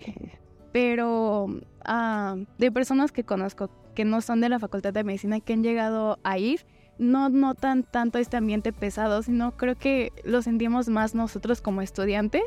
Pero 0.72 1.46
ah, 1.84 2.36
de 2.58 2.72
personas 2.72 3.12
que 3.12 3.24
conozco 3.24 3.70
que 3.94 4.04
no 4.04 4.20
son 4.20 4.40
de 4.40 4.48
la 4.48 4.58
Facultad 4.58 4.92
de 4.92 5.04
Medicina 5.04 5.40
que 5.40 5.52
han 5.52 5.62
llegado 5.62 6.18
a 6.24 6.38
ir, 6.38 6.66
no 6.98 7.28
notan 7.28 7.84
tanto 7.84 8.18
este 8.18 8.36
ambiente 8.36 8.72
pesado, 8.72 9.22
sino 9.22 9.56
creo 9.56 9.76
que 9.76 10.12
lo 10.24 10.42
sentimos 10.42 10.88
más 10.88 11.14
nosotros 11.14 11.60
como 11.60 11.80
estudiantes. 11.80 12.42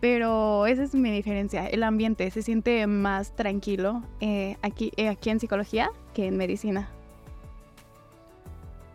Pero 0.00 0.66
esa 0.66 0.82
es 0.82 0.94
mi 0.94 1.10
diferencia, 1.10 1.66
el 1.66 1.82
ambiente 1.82 2.30
se 2.30 2.42
siente 2.42 2.86
más 2.86 3.34
tranquilo 3.34 4.02
eh, 4.20 4.56
aquí, 4.60 4.92
eh, 4.96 5.08
aquí 5.08 5.30
en 5.30 5.40
psicología 5.40 5.88
que 6.14 6.26
en 6.26 6.36
medicina. 6.36 6.90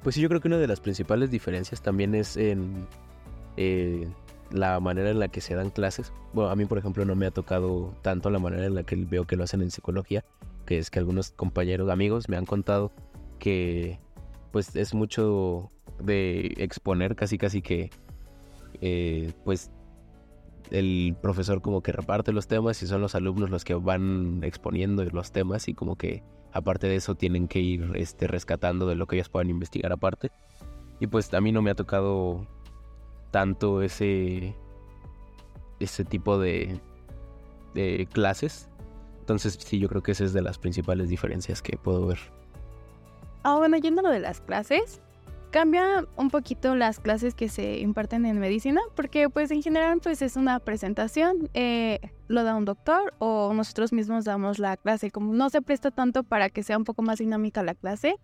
Pues 0.03 0.15
sí, 0.15 0.21
yo 0.21 0.29
creo 0.29 0.41
que 0.41 0.47
una 0.47 0.57
de 0.57 0.67
las 0.67 0.79
principales 0.79 1.31
diferencias 1.31 1.81
también 1.81 2.13
es 2.15 2.37
en 2.37 2.87
eh, 3.57 4.07
la 4.51 4.79
manera 4.79 5.09
en 5.09 5.19
la 5.19 5.27
que 5.27 5.41
se 5.41 5.55
dan 5.55 5.69
clases. 5.69 6.13
Bueno, 6.33 6.51
a 6.51 6.55
mí, 6.55 6.65
por 6.65 6.77
ejemplo, 6.77 7.05
no 7.05 7.15
me 7.15 7.25
ha 7.25 7.31
tocado 7.31 7.95
tanto 8.01 8.29
la 8.29 8.39
manera 8.39 8.65
en 8.65 8.75
la 8.75 8.83
que 8.83 8.95
veo 8.95 9.25
que 9.25 9.35
lo 9.35 9.43
hacen 9.43 9.61
en 9.61 9.71
psicología, 9.71 10.23
que 10.65 10.77
es 10.77 10.89
que 10.89 10.99
algunos 10.99 11.31
compañeros, 11.31 11.89
amigos, 11.89 12.29
me 12.29 12.37
han 12.37 12.45
contado 12.45 12.91
que 13.39 13.99
pues 14.51 14.75
es 14.75 14.93
mucho 14.93 15.71
de 15.99 16.53
exponer, 16.57 17.15
casi 17.15 17.37
casi 17.37 17.61
que 17.61 17.89
eh, 18.81 19.33
pues 19.45 19.71
el 20.71 21.15
profesor 21.21 21.61
como 21.61 21.81
que 21.81 21.91
reparte 21.91 22.31
los 22.31 22.47
temas 22.47 22.81
y 22.81 22.87
son 22.87 23.01
los 23.01 23.15
alumnos 23.15 23.49
los 23.49 23.63
que 23.63 23.73
van 23.73 24.41
exponiendo 24.43 25.03
los 25.03 25.31
temas 25.31 25.67
y 25.67 25.73
como 25.73 25.95
que 25.97 26.23
aparte 26.53 26.87
de 26.87 26.95
eso 26.95 27.15
tienen 27.15 27.47
que 27.47 27.59
ir 27.59 27.91
este, 27.95 28.27
rescatando 28.27 28.87
de 28.87 28.95
lo 28.95 29.07
que 29.07 29.17
ellos 29.17 29.29
puedan 29.29 29.49
investigar 29.49 29.91
aparte. 29.91 30.31
Y 30.99 31.07
pues 31.07 31.33
a 31.33 31.41
mí 31.41 31.51
no 31.51 31.61
me 31.61 31.71
ha 31.71 31.75
tocado 31.75 32.45
tanto 33.31 33.81
ese, 33.81 34.55
ese 35.79 36.05
tipo 36.05 36.37
de, 36.37 36.79
clases. 38.13 38.69
Entonces 39.19 39.57
sí, 39.59 39.79
yo 39.79 39.87
creo 39.87 40.03
que 40.03 40.11
esa 40.11 40.25
es 40.25 40.33
de 40.33 40.41
las 40.41 40.57
principales 40.57 41.09
diferencias 41.09 41.61
que 41.61 41.77
puedo 41.77 42.05
ver. 42.07 42.19
Ah, 43.43 43.55
bueno, 43.57 43.77
yendo 43.77 44.01
a 44.01 44.03
lo 44.03 44.09
de 44.09 44.19
las 44.19 44.41
clases, 44.41 45.01
cambia 45.51 46.05
un 46.15 46.29
poquito 46.29 46.75
las 46.75 46.99
clases 46.99 47.33
que 47.33 47.49
se 47.49 47.79
imparten 47.79 48.25
en 48.25 48.39
medicina, 48.39 48.81
porque 48.95 49.29
pues 49.29 49.51
en 49.51 49.61
general 49.61 49.99
pues 50.01 50.21
es 50.21 50.35
una 50.35 50.59
presentación, 50.59 51.49
eh, 51.53 51.99
lo 52.27 52.43
da 52.43 52.55
un 52.55 52.65
doctor 52.65 53.13
o 53.19 53.53
nosotros 53.53 53.93
mismos 53.93 54.25
damos 54.25 54.59
la 54.59 54.77
clase, 54.77 55.11
como 55.11 55.33
no 55.33 55.49
se 55.49 55.61
presta 55.61 55.91
tanto 55.91 56.23
para 56.23 56.49
que 56.49 56.63
sea 56.63 56.77
un 56.77 56.83
poco 56.83 57.01
más 57.01 57.19
dinámica 57.19 57.63
la 57.63 57.75
clase, 57.75 58.15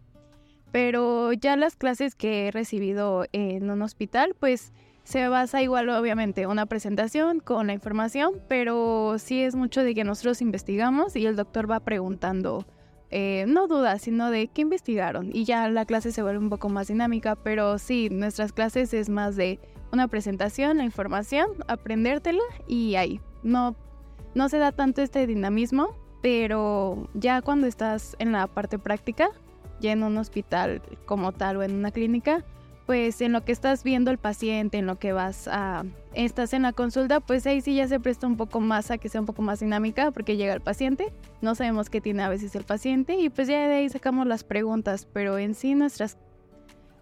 pero 0.71 1.33
ya 1.33 1.55
las 1.55 1.75
clases 1.75 2.15
que 2.15 2.47
he 2.47 2.51
recibido 2.51 3.25
en 3.31 3.69
un 3.69 3.81
hospital 3.81 4.35
pues 4.39 4.73
se 5.07 5.29
basa 5.29 5.61
igual 5.61 5.87
obviamente 5.87 6.47
una 6.47 6.65
presentación 6.65 7.39
con 7.39 7.67
la 7.67 7.73
información, 7.73 8.41
pero 8.49 9.15
sí 9.19 9.41
es 9.41 9.55
mucho 9.55 9.81
de 9.81 9.95
que 9.95 10.03
nosotros 10.03 10.41
investigamos 10.41 11.15
y 11.15 11.25
el 11.25 11.37
doctor 11.37 11.71
va 11.71 11.79
preguntando, 11.79 12.65
eh, 13.09 13.45
no 13.47 13.69
dudas, 13.69 14.01
sino 14.01 14.29
de 14.31 14.47
qué 14.47 14.63
investigaron 14.63 15.29
y 15.31 15.45
ya 15.45 15.69
la 15.69 15.85
clase 15.85 16.11
se 16.11 16.21
vuelve 16.21 16.39
un 16.39 16.49
poco 16.49 16.67
más 16.67 16.89
dinámica, 16.89 17.37
pero 17.37 17.77
sí, 17.77 18.09
nuestras 18.11 18.51
clases 18.51 18.93
es 18.93 19.07
más 19.07 19.37
de 19.37 19.61
una 19.93 20.09
presentación, 20.09 20.79
la 20.79 20.83
información, 20.83 21.47
aprendértela 21.69 22.43
y 22.67 22.95
ahí. 22.95 23.21
No, 23.43 23.77
no 24.35 24.49
se 24.49 24.57
da 24.57 24.73
tanto 24.73 25.01
este 25.01 25.25
dinamismo, 25.25 25.95
pero 26.21 27.07
ya 27.13 27.41
cuando 27.41 27.65
estás 27.65 28.17
en 28.19 28.33
la 28.33 28.45
parte 28.47 28.77
práctica, 28.77 29.29
ya 29.79 29.93
en 29.93 30.03
un 30.03 30.17
hospital 30.17 30.81
como 31.05 31.31
tal 31.31 31.55
o 31.55 31.63
en 31.63 31.75
una 31.75 31.91
clínica, 31.91 32.43
pues 32.87 33.19
en 33.19 33.33
lo 33.33 33.43
que 33.43 33.51
estás 33.51 33.83
viendo 33.83 34.11
el 34.11 34.17
paciente, 34.17 34.77
en 34.77 34.85
lo 34.85 34.97
que 34.97 35.11
vas 35.11 35.49
a, 35.49 35.83
estás 36.13 36.53
en 36.53 36.61
la 36.61 36.71
consulta, 36.71 37.19
pues 37.19 37.45
ahí 37.45 37.59
sí 37.59 37.75
ya 37.75 37.85
se 37.85 37.99
presta 37.99 38.25
un 38.25 38.37
poco 38.37 38.61
más 38.61 38.89
a 38.91 38.97
que 38.97 39.09
sea 39.09 39.19
un 39.19 39.27
poco 39.27 39.41
más 39.41 39.59
dinámica 39.59 40.09
porque 40.11 40.37
llega 40.37 40.53
el 40.53 40.61
paciente, 40.61 41.11
no 41.41 41.53
sabemos 41.53 41.89
qué 41.89 41.99
tiene 41.99 42.23
a 42.23 42.29
veces 42.29 42.55
el 42.55 42.63
paciente 42.63 43.15
y 43.15 43.29
pues 43.29 43.49
ya 43.49 43.67
de 43.67 43.75
ahí 43.75 43.89
sacamos 43.89 44.25
las 44.25 44.45
preguntas, 44.45 45.05
pero 45.11 45.37
en 45.37 45.53
sí 45.53 45.75
nuestras, 45.75 46.17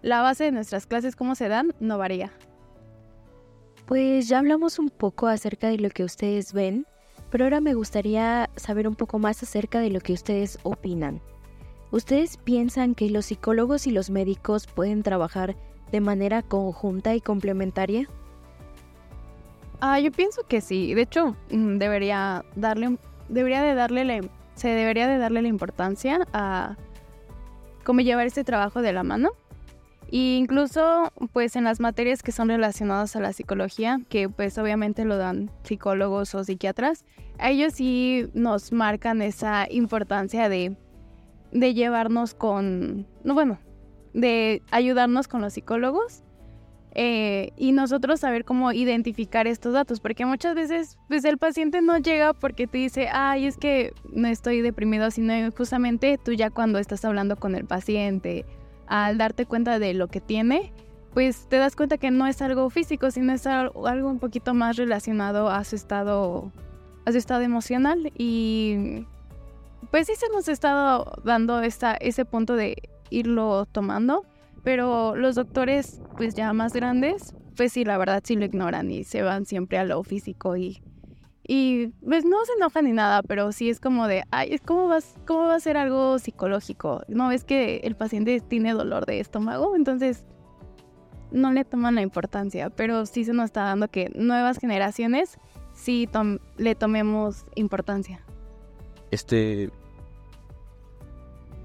la 0.02 0.22
base 0.22 0.42
de 0.42 0.50
nuestras 0.50 0.86
clases, 0.86 1.14
cómo 1.14 1.36
se 1.36 1.46
dan, 1.46 1.72
no 1.78 1.98
varía. 1.98 2.32
Pues 3.86 4.26
ya 4.26 4.40
hablamos 4.40 4.80
un 4.80 4.90
poco 4.90 5.28
acerca 5.28 5.68
de 5.68 5.78
lo 5.78 5.90
que 5.90 6.02
ustedes 6.02 6.52
ven, 6.52 6.84
pero 7.30 7.44
ahora 7.44 7.60
me 7.60 7.74
gustaría 7.74 8.50
saber 8.56 8.88
un 8.88 8.96
poco 8.96 9.20
más 9.20 9.40
acerca 9.44 9.78
de 9.78 9.90
lo 9.90 10.00
que 10.00 10.14
ustedes 10.14 10.58
opinan. 10.64 11.22
¿Ustedes 11.92 12.38
piensan 12.38 12.96
que 12.96 13.08
los 13.08 13.26
psicólogos 13.26 13.86
y 13.86 13.92
los 13.92 14.10
médicos 14.10 14.66
pueden 14.66 15.04
trabajar 15.04 15.56
de 15.92 16.00
manera 16.00 16.42
conjunta 16.42 17.14
y 17.14 17.20
complementaria? 17.20 18.08
Ah, 19.80 20.00
yo 20.00 20.10
pienso 20.10 20.42
que 20.46 20.60
sí. 20.60 20.94
De 20.94 21.02
hecho, 21.02 21.36
mm, 21.50 21.78
debería 21.78 22.44
darle, 22.54 22.98
debería 23.28 23.62
de 23.62 23.74
darle 23.74 24.04
la, 24.04 24.20
se 24.54 24.68
debería 24.68 25.06
de 25.06 25.18
darle 25.18 25.42
la 25.42 25.48
importancia 25.48 26.26
a 26.32 26.76
cómo 27.84 28.00
llevar 28.00 28.26
este 28.26 28.44
trabajo 28.44 28.82
de 28.82 28.92
la 28.92 29.02
mano. 29.02 29.30
E 30.10 30.36
incluso, 30.36 31.12
pues 31.32 31.56
en 31.56 31.64
las 31.64 31.80
materias 31.80 32.22
que 32.22 32.32
son 32.32 32.48
relacionadas 32.48 33.16
a 33.16 33.20
la 33.20 33.32
psicología, 33.32 34.00
que 34.08 34.28
pues 34.28 34.56
obviamente 34.56 35.04
lo 35.04 35.16
dan 35.16 35.50
psicólogos 35.64 36.34
o 36.34 36.44
psiquiatras, 36.44 37.04
a 37.38 37.50
ellos 37.50 37.74
sí 37.74 38.28
nos 38.32 38.72
marcan 38.72 39.20
esa 39.20 39.66
importancia 39.68 40.48
de, 40.48 40.76
de 41.50 41.74
llevarnos 41.74 42.34
con, 42.34 43.06
no 43.24 43.34
bueno, 43.34 43.58
de 44.16 44.62
ayudarnos 44.70 45.28
con 45.28 45.42
los 45.42 45.52
psicólogos 45.52 46.24
eh, 46.94 47.52
y 47.58 47.72
nosotros 47.72 48.20
saber 48.20 48.46
cómo 48.46 48.72
identificar 48.72 49.46
estos 49.46 49.74
datos, 49.74 50.00
porque 50.00 50.24
muchas 50.24 50.54
veces 50.54 50.96
pues 51.08 51.26
el 51.26 51.36
paciente 51.36 51.82
no 51.82 51.98
llega 51.98 52.32
porque 52.32 52.66
te 52.66 52.78
dice, 52.78 53.08
ay, 53.12 53.44
es 53.44 53.58
que 53.58 53.92
no 54.10 54.26
estoy 54.28 54.62
deprimido, 54.62 55.10
sino 55.10 55.34
justamente 55.52 56.18
tú 56.22 56.32
ya 56.32 56.48
cuando 56.48 56.78
estás 56.78 57.04
hablando 57.04 57.36
con 57.36 57.54
el 57.54 57.66
paciente, 57.66 58.46
al 58.86 59.18
darte 59.18 59.44
cuenta 59.44 59.78
de 59.78 59.92
lo 59.92 60.08
que 60.08 60.22
tiene, 60.22 60.72
pues 61.12 61.46
te 61.48 61.58
das 61.58 61.76
cuenta 61.76 61.98
que 61.98 62.10
no 62.10 62.26
es 62.26 62.40
algo 62.40 62.70
físico, 62.70 63.10
sino 63.10 63.34
es 63.34 63.46
algo 63.46 64.08
un 64.08 64.18
poquito 64.18 64.54
más 64.54 64.76
relacionado 64.76 65.50
a 65.50 65.62
su 65.64 65.76
estado, 65.76 66.50
a 67.04 67.12
su 67.12 67.18
estado 67.18 67.42
emocional. 67.42 68.10
Y 68.16 69.04
pues 69.90 70.06
sí 70.06 70.14
se 70.16 70.28
nos 70.30 70.48
ha 70.48 70.52
estado 70.52 71.12
dando 71.24 71.60
esta, 71.60 71.94
ese 71.94 72.24
punto 72.24 72.56
de 72.56 72.76
irlo 73.10 73.66
tomando, 73.66 74.24
pero 74.62 75.16
los 75.16 75.34
doctores 75.34 76.02
pues 76.16 76.34
ya 76.34 76.52
más 76.52 76.72
grandes, 76.72 77.34
pues 77.56 77.72
sí, 77.72 77.84
la 77.84 77.98
verdad 77.98 78.22
sí 78.24 78.36
lo 78.36 78.44
ignoran 78.44 78.90
y 78.90 79.04
se 79.04 79.22
van 79.22 79.46
siempre 79.46 79.78
a 79.78 79.84
lo 79.84 80.02
físico 80.02 80.56
y, 80.56 80.82
y 81.46 81.88
pues 82.04 82.24
no 82.24 82.44
se 82.44 82.52
enojan 82.54 82.84
ni 82.84 82.92
nada, 82.92 83.22
pero 83.22 83.52
sí 83.52 83.70
es 83.70 83.80
como 83.80 84.08
de, 84.08 84.24
ay, 84.30 84.58
¿cómo, 84.64 84.88
vas, 84.88 85.14
¿cómo 85.26 85.44
va 85.44 85.54
a 85.54 85.60
ser 85.60 85.76
algo 85.76 86.18
psicológico? 86.18 87.02
¿No 87.08 87.28
ves 87.28 87.44
que 87.44 87.78
el 87.84 87.96
paciente 87.96 88.40
tiene 88.40 88.72
dolor 88.72 89.06
de 89.06 89.20
estómago? 89.20 89.76
Entonces 89.76 90.24
no 91.30 91.52
le 91.52 91.64
toman 91.64 91.94
la 91.94 92.02
importancia, 92.02 92.70
pero 92.70 93.06
sí 93.06 93.24
se 93.24 93.32
nos 93.32 93.46
está 93.46 93.64
dando 93.64 93.88
que 93.88 94.10
nuevas 94.14 94.58
generaciones 94.58 95.38
sí 95.74 96.08
le 96.56 96.74
tomemos 96.74 97.44
importancia. 97.54 98.24
Este, 99.10 99.70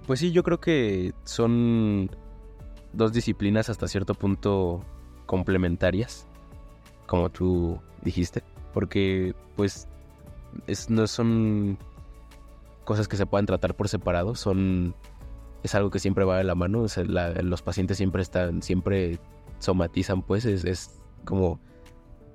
pues 0.08 0.20
sí, 0.20 0.32
yo 0.32 0.44
creo 0.44 0.60
que 0.60 1.14
son 1.24 2.10
dos 2.94 3.14
disciplinas 3.14 3.70
hasta 3.70 3.88
cierto 3.88 4.14
punto 4.14 4.84
complementarias, 5.26 6.28
como 7.08 7.30
tú 7.30 7.80
dijiste, 8.02 8.44
porque 8.74 9.34
pues 9.56 9.88
no 10.90 11.08
son 11.08 11.78
cosas 12.84 13.08
que 13.08 13.18
se 13.18 13.26
puedan 13.26 13.46
tratar 13.46 13.76
por 13.76 13.88
separado 13.88 14.36
son 14.36 14.96
es 15.64 15.76
algo 15.76 15.90
que 15.90 16.00
siempre 16.00 16.26
va 16.26 16.38
de 16.38 16.44
la 16.44 16.56
mano. 16.56 16.86
los 17.44 17.62
pacientes 17.62 17.98
siempre 17.98 18.22
están, 18.22 18.62
siempre 18.62 19.20
somatizan, 19.60 20.24
pues 20.24 20.46
es, 20.46 20.66
es, 20.66 21.00
como 21.24 21.60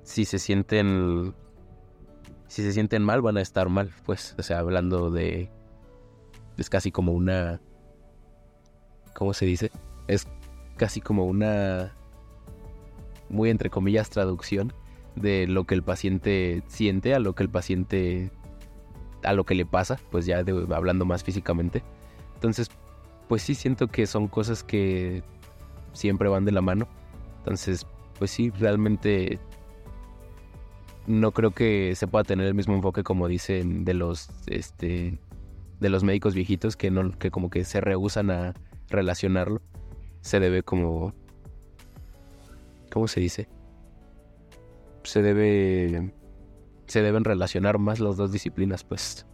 si 0.03 0.25
se 0.25 0.39
sienten, 0.39 1.33
si 2.47 2.63
se 2.63 2.71
sienten 2.71 3.03
mal 3.03 3.21
van 3.21 3.37
a 3.37 3.41
estar 3.41 3.69
mal, 3.69 3.91
pues, 4.05 4.35
o 4.37 4.43
sea, 4.43 4.59
hablando 4.59 5.11
de, 5.11 5.49
es 6.57 6.69
casi 6.69 6.91
como 6.91 7.13
una, 7.13 7.61
¿cómo 9.13 9.33
se 9.33 9.45
dice? 9.45 9.71
Es 10.07 10.27
casi 10.77 11.01
como 11.01 11.25
una, 11.25 11.93
muy 13.29 13.49
entre 13.49 13.69
comillas, 13.69 14.09
traducción 14.09 14.73
de 15.15 15.47
lo 15.47 15.65
que 15.65 15.75
el 15.75 15.83
paciente 15.83 16.63
siente 16.67 17.13
a 17.13 17.19
lo 17.19 17.33
que 17.33 17.43
el 17.43 17.49
paciente, 17.49 18.31
a 19.23 19.33
lo 19.33 19.45
que 19.45 19.55
le 19.55 19.65
pasa, 19.65 19.99
pues 20.11 20.25
ya 20.25 20.43
hablando 20.73 21.05
más 21.05 21.23
físicamente. 21.23 21.83
Entonces, 22.35 22.69
pues 23.27 23.41
sí 23.41 23.55
siento 23.55 23.87
que 23.87 24.05
son 24.07 24.27
cosas 24.27 24.63
que 24.63 25.23
siempre 25.93 26.29
van 26.29 26.45
de 26.45 26.51
la 26.51 26.61
mano. 26.61 26.87
Entonces, 27.39 27.85
pues 28.19 28.31
sí, 28.31 28.51
realmente 28.51 29.39
no 31.07 31.31
creo 31.31 31.51
que 31.51 31.95
se 31.95 32.07
pueda 32.07 32.23
tener 32.23 32.45
el 32.47 32.53
mismo 32.53 32.75
enfoque 32.75 33.03
como 33.03 33.27
dicen 33.27 33.85
de 33.85 33.93
los 33.93 34.29
este 34.47 35.17
de 35.79 35.89
los 35.89 36.03
médicos 36.03 36.33
viejitos 36.33 36.75
que 36.75 36.91
no 36.91 37.11
que 37.17 37.31
como 37.31 37.49
que 37.49 37.63
se 37.63 37.81
rehusan 37.81 38.31
a 38.31 38.53
relacionarlo. 38.89 39.61
Se 40.21 40.39
debe 40.39 40.63
como 40.63 41.13
¿cómo 42.91 43.07
se 43.07 43.19
dice? 43.19 43.47
Se 45.03 45.21
debe 45.21 46.13
se 46.87 47.01
deben 47.01 47.23
relacionar 47.23 47.77
más 47.77 47.99
las 47.99 48.17
dos 48.17 48.31
disciplinas, 48.31 48.83
pues. 48.83 49.25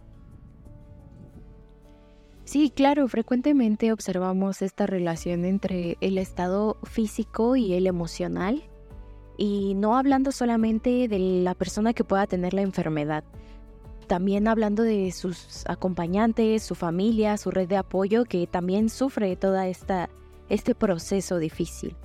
Sí, 2.44 2.70
claro, 2.70 3.08
frecuentemente 3.08 3.90
observamos 3.92 4.60
esta 4.60 4.86
relación 4.86 5.44
entre 5.44 5.96
el 6.00 6.18
estado 6.18 6.76
físico 6.84 7.56
y 7.56 7.72
el 7.72 7.86
emocional, 7.86 8.62
y 9.38 9.74
no 9.74 9.96
hablando 9.96 10.30
solamente 10.30 11.08
de 11.08 11.18
la 11.18 11.54
persona 11.54 11.94
que 11.94 12.04
pueda 12.04 12.26
tener 12.26 12.52
la 12.52 12.62
enfermedad, 12.62 13.24
también 14.04 14.48
hablando 14.48 14.82
de 14.82 15.10
sus 15.12 15.64
acompañantes, 15.66 16.62
su 16.62 16.74
familia, 16.74 17.36
su 17.36 17.50
red 17.50 17.68
de 17.68 17.76
apoyo 17.76 18.24
que 18.24 18.46
también 18.46 18.88
sufre 18.88 19.36
toda 19.36 19.66
esta 19.68 20.08
este 20.48 20.74
proceso 20.74 21.38
difícil. 21.38 21.96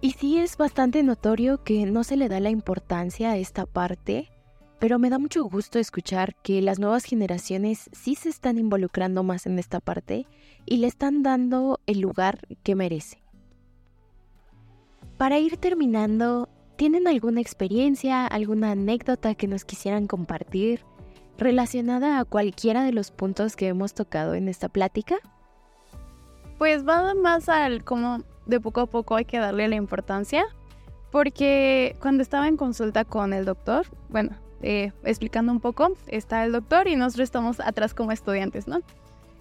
Y 0.00 0.12
sí 0.12 0.38
es 0.38 0.56
bastante 0.56 1.02
notorio 1.02 1.64
que 1.64 1.86
no 1.86 2.04
se 2.04 2.16
le 2.16 2.28
da 2.28 2.38
la 2.38 2.50
importancia 2.50 3.32
a 3.32 3.36
esta 3.36 3.66
parte 3.66 4.30
pero 4.78 4.98
me 4.98 5.10
da 5.10 5.18
mucho 5.18 5.44
gusto 5.44 5.78
escuchar 5.78 6.36
que 6.36 6.62
las 6.62 6.78
nuevas 6.78 7.04
generaciones 7.04 7.90
sí 7.92 8.14
se 8.14 8.28
están 8.28 8.58
involucrando 8.58 9.22
más 9.22 9.46
en 9.46 9.58
esta 9.58 9.80
parte 9.80 10.26
y 10.66 10.76
le 10.76 10.86
están 10.86 11.22
dando 11.22 11.80
el 11.86 12.00
lugar 12.00 12.46
que 12.62 12.76
merece. 12.76 13.22
Para 15.16 15.40
ir 15.40 15.56
terminando, 15.56 16.48
¿tienen 16.76 17.08
alguna 17.08 17.40
experiencia, 17.40 18.24
alguna 18.26 18.70
anécdota 18.70 19.34
que 19.34 19.48
nos 19.48 19.64
quisieran 19.64 20.06
compartir 20.06 20.84
relacionada 21.38 22.18
a 22.18 22.24
cualquiera 22.24 22.82
de 22.82 22.92
los 22.92 23.10
puntos 23.10 23.56
que 23.56 23.68
hemos 23.68 23.94
tocado 23.94 24.34
en 24.34 24.48
esta 24.48 24.68
plática? 24.68 25.16
Pues 26.58 26.86
va 26.86 27.14
más 27.14 27.48
al 27.48 27.84
cómo 27.84 28.24
de 28.46 28.60
poco 28.60 28.80
a 28.80 28.86
poco 28.86 29.14
hay 29.14 29.24
que 29.24 29.38
darle 29.38 29.68
la 29.68 29.76
importancia, 29.76 30.44
porque 31.10 31.96
cuando 32.00 32.22
estaba 32.22 32.48
en 32.48 32.56
consulta 32.56 33.04
con 33.04 33.32
el 33.32 33.44
doctor, 33.44 33.86
bueno, 34.08 34.30
eh, 34.62 34.92
explicando 35.04 35.52
un 35.52 35.60
poco, 35.60 35.92
está 36.08 36.44
el 36.44 36.52
doctor 36.52 36.88
y 36.88 36.96
nosotros 36.96 37.24
estamos 37.24 37.60
atrás 37.60 37.94
como 37.94 38.10
estudiantes, 38.10 38.66
¿no? 38.66 38.80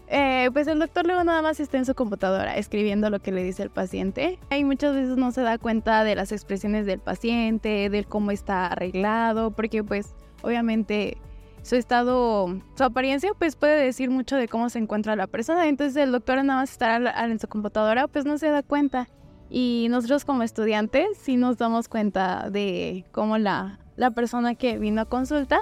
Eh, 0.10 0.50
pues 0.54 0.68
el 0.68 0.80
doctor 0.80 1.06
luego 1.06 1.24
nada 1.26 1.42
más 1.42 1.60
está 1.60 1.78
en 1.78 1.86
su 1.86 1.94
computadora 1.94 2.56
escribiendo 2.56 3.10
lo 3.10 3.20
que 3.20 3.34
le 3.34 3.44
dice 3.44 3.64
el 3.64 3.70
paciente 3.70 4.40
y 4.50 4.64
muchas 4.64 4.96
veces 4.96 5.18
no 5.18 5.34
se 5.34 5.42
da 5.42 5.58
cuenta 5.58 6.06
de 6.06 6.16
las 6.16 6.32
expresiones 6.32 6.86
del 6.86 7.00
paciente, 7.00 7.90
de 7.90 8.06
cómo 8.06 8.32
está 8.32 8.68
arreglado, 8.68 9.52
porque 9.52 9.84
pues 9.84 10.14
obviamente 10.44 11.18
su 11.68 11.76
estado, 11.76 12.48
su 12.76 12.84
apariencia 12.84 13.32
pues 13.38 13.56
puede 13.56 13.84
decir 13.84 14.10
mucho 14.10 14.36
de 14.36 14.48
cómo 14.48 14.70
se 14.70 14.80
encuentra 14.80 15.16
la 15.16 15.28
persona, 15.28 15.68
entonces 15.68 15.98
el 15.98 16.12
doctor 16.12 16.38
nada 16.44 16.62
más 16.62 16.72
estar 16.72 17.14
en 17.30 17.40
su 17.40 17.48
computadora 17.48 18.08
pues 18.08 18.26
no 18.26 18.38
se 18.38 18.50
da 18.50 18.64
cuenta. 18.64 19.08
Y 19.50 19.88
nosotros 19.90 20.26
como 20.26 20.44
estudiantes 20.44 21.18
sí 21.18 21.38
nos 21.38 21.58
damos 21.58 21.88
cuenta 21.88 22.50
de 22.50 23.06
cómo 23.12 23.38
la 23.38 23.80
la 23.98 24.12
persona 24.12 24.56
que 24.56 24.78
vino 24.78 25.02
a 25.02 25.06
consulta, 25.06 25.60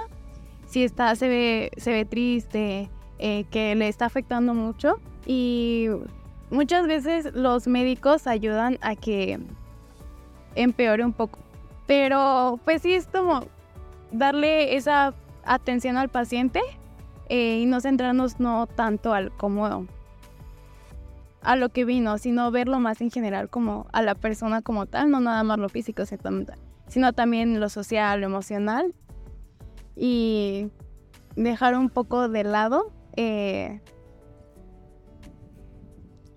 si 0.66 0.84
está, 0.84 1.16
se 1.16 1.28
ve, 1.28 1.70
se 1.78 1.90
ve 1.90 2.04
triste, 2.04 2.90
eh, 3.18 3.44
que 3.50 3.74
le 3.74 3.88
está 3.88 4.04
afectando 4.04 4.54
mucho. 4.54 5.00
Y 5.24 5.88
muchas 6.50 6.86
veces 6.86 7.34
los 7.34 7.66
médicos 7.66 8.26
ayudan 8.26 8.78
a 8.82 8.94
que 8.94 9.40
empeore 10.54 11.04
un 11.04 11.12
poco. 11.12 11.38
Pero 11.86 12.60
pues 12.64 12.82
sí 12.82 12.92
es 12.92 13.06
como 13.08 13.40
darle 14.12 14.76
esa 14.76 15.14
atención 15.46 15.96
al 15.96 16.08
paciente 16.08 16.60
eh, 17.28 17.60
y 17.60 17.66
no 17.66 17.80
centrarnos 17.80 18.40
no 18.40 18.66
tanto 18.66 19.14
al 19.14 19.32
cómo 19.32 19.86
a 21.42 21.56
lo 21.56 21.68
que 21.68 21.84
vino, 21.84 22.18
sino 22.18 22.50
verlo 22.50 22.80
más 22.80 23.00
en 23.00 23.10
general 23.10 23.48
como 23.48 23.86
a 23.92 24.02
la 24.02 24.16
persona 24.16 24.62
como 24.62 24.86
tal, 24.86 25.10
no 25.10 25.20
nada 25.20 25.44
más 25.44 25.58
lo 25.58 25.68
físico, 25.68 26.02
sino 26.88 27.12
también 27.12 27.60
lo 27.60 27.68
social, 27.68 28.20
lo 28.20 28.26
emocional 28.26 28.92
y 29.94 30.70
dejar 31.36 31.76
un 31.76 31.88
poco 31.88 32.28
de 32.28 32.44
lado 32.44 32.92
eh, 33.16 33.80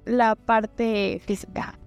la 0.05 0.35
parte 0.35 1.21
física. 1.25 1.79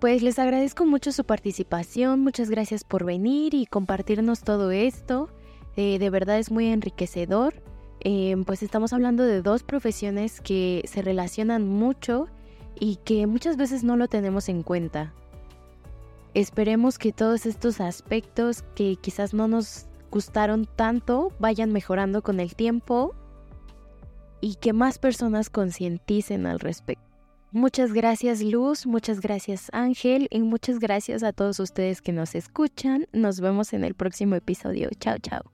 Pues 0.00 0.22
les 0.22 0.38
agradezco 0.38 0.84
mucho 0.84 1.12
su 1.12 1.24
participación, 1.24 2.20
muchas 2.20 2.50
gracias 2.50 2.84
por 2.84 3.04
venir 3.04 3.54
y 3.54 3.64
compartirnos 3.64 4.42
todo 4.42 4.70
esto. 4.70 5.30
Eh, 5.76 5.98
de 5.98 6.10
verdad 6.10 6.38
es 6.38 6.50
muy 6.50 6.68
enriquecedor. 6.68 7.54
Eh, 8.00 8.36
pues 8.46 8.62
estamos 8.62 8.92
hablando 8.92 9.24
de 9.24 9.42
dos 9.42 9.62
profesiones 9.62 10.40
que 10.40 10.82
se 10.86 11.02
relacionan 11.02 11.66
mucho 11.66 12.28
y 12.78 12.96
que 12.96 13.26
muchas 13.26 13.56
veces 13.56 13.84
no 13.84 13.96
lo 13.96 14.08
tenemos 14.08 14.48
en 14.48 14.62
cuenta. 14.62 15.12
Esperemos 16.34 16.98
que 16.98 17.12
todos 17.12 17.46
estos 17.46 17.80
aspectos 17.80 18.62
que 18.74 18.96
quizás 18.96 19.34
no 19.34 19.48
nos 19.48 19.86
gustaron 20.10 20.66
tanto 20.76 21.32
vayan 21.38 21.72
mejorando 21.72 22.22
con 22.22 22.40
el 22.40 22.54
tiempo 22.54 23.14
y 24.40 24.56
que 24.56 24.72
más 24.72 24.98
personas 24.98 25.48
concienticen 25.48 26.46
al 26.46 26.60
respecto. 26.60 27.04
Muchas 27.52 27.92
gracias 27.92 28.42
Luz, 28.42 28.84
muchas 28.84 29.20
gracias 29.20 29.70
Ángel 29.72 30.26
y 30.30 30.40
muchas 30.40 30.80
gracias 30.80 31.22
a 31.22 31.32
todos 31.32 31.60
ustedes 31.60 32.02
que 32.02 32.12
nos 32.12 32.34
escuchan. 32.34 33.06
Nos 33.12 33.38
vemos 33.38 33.72
en 33.72 33.84
el 33.84 33.94
próximo 33.94 34.34
episodio. 34.34 34.90
Chao, 34.98 35.18
chao. 35.18 35.53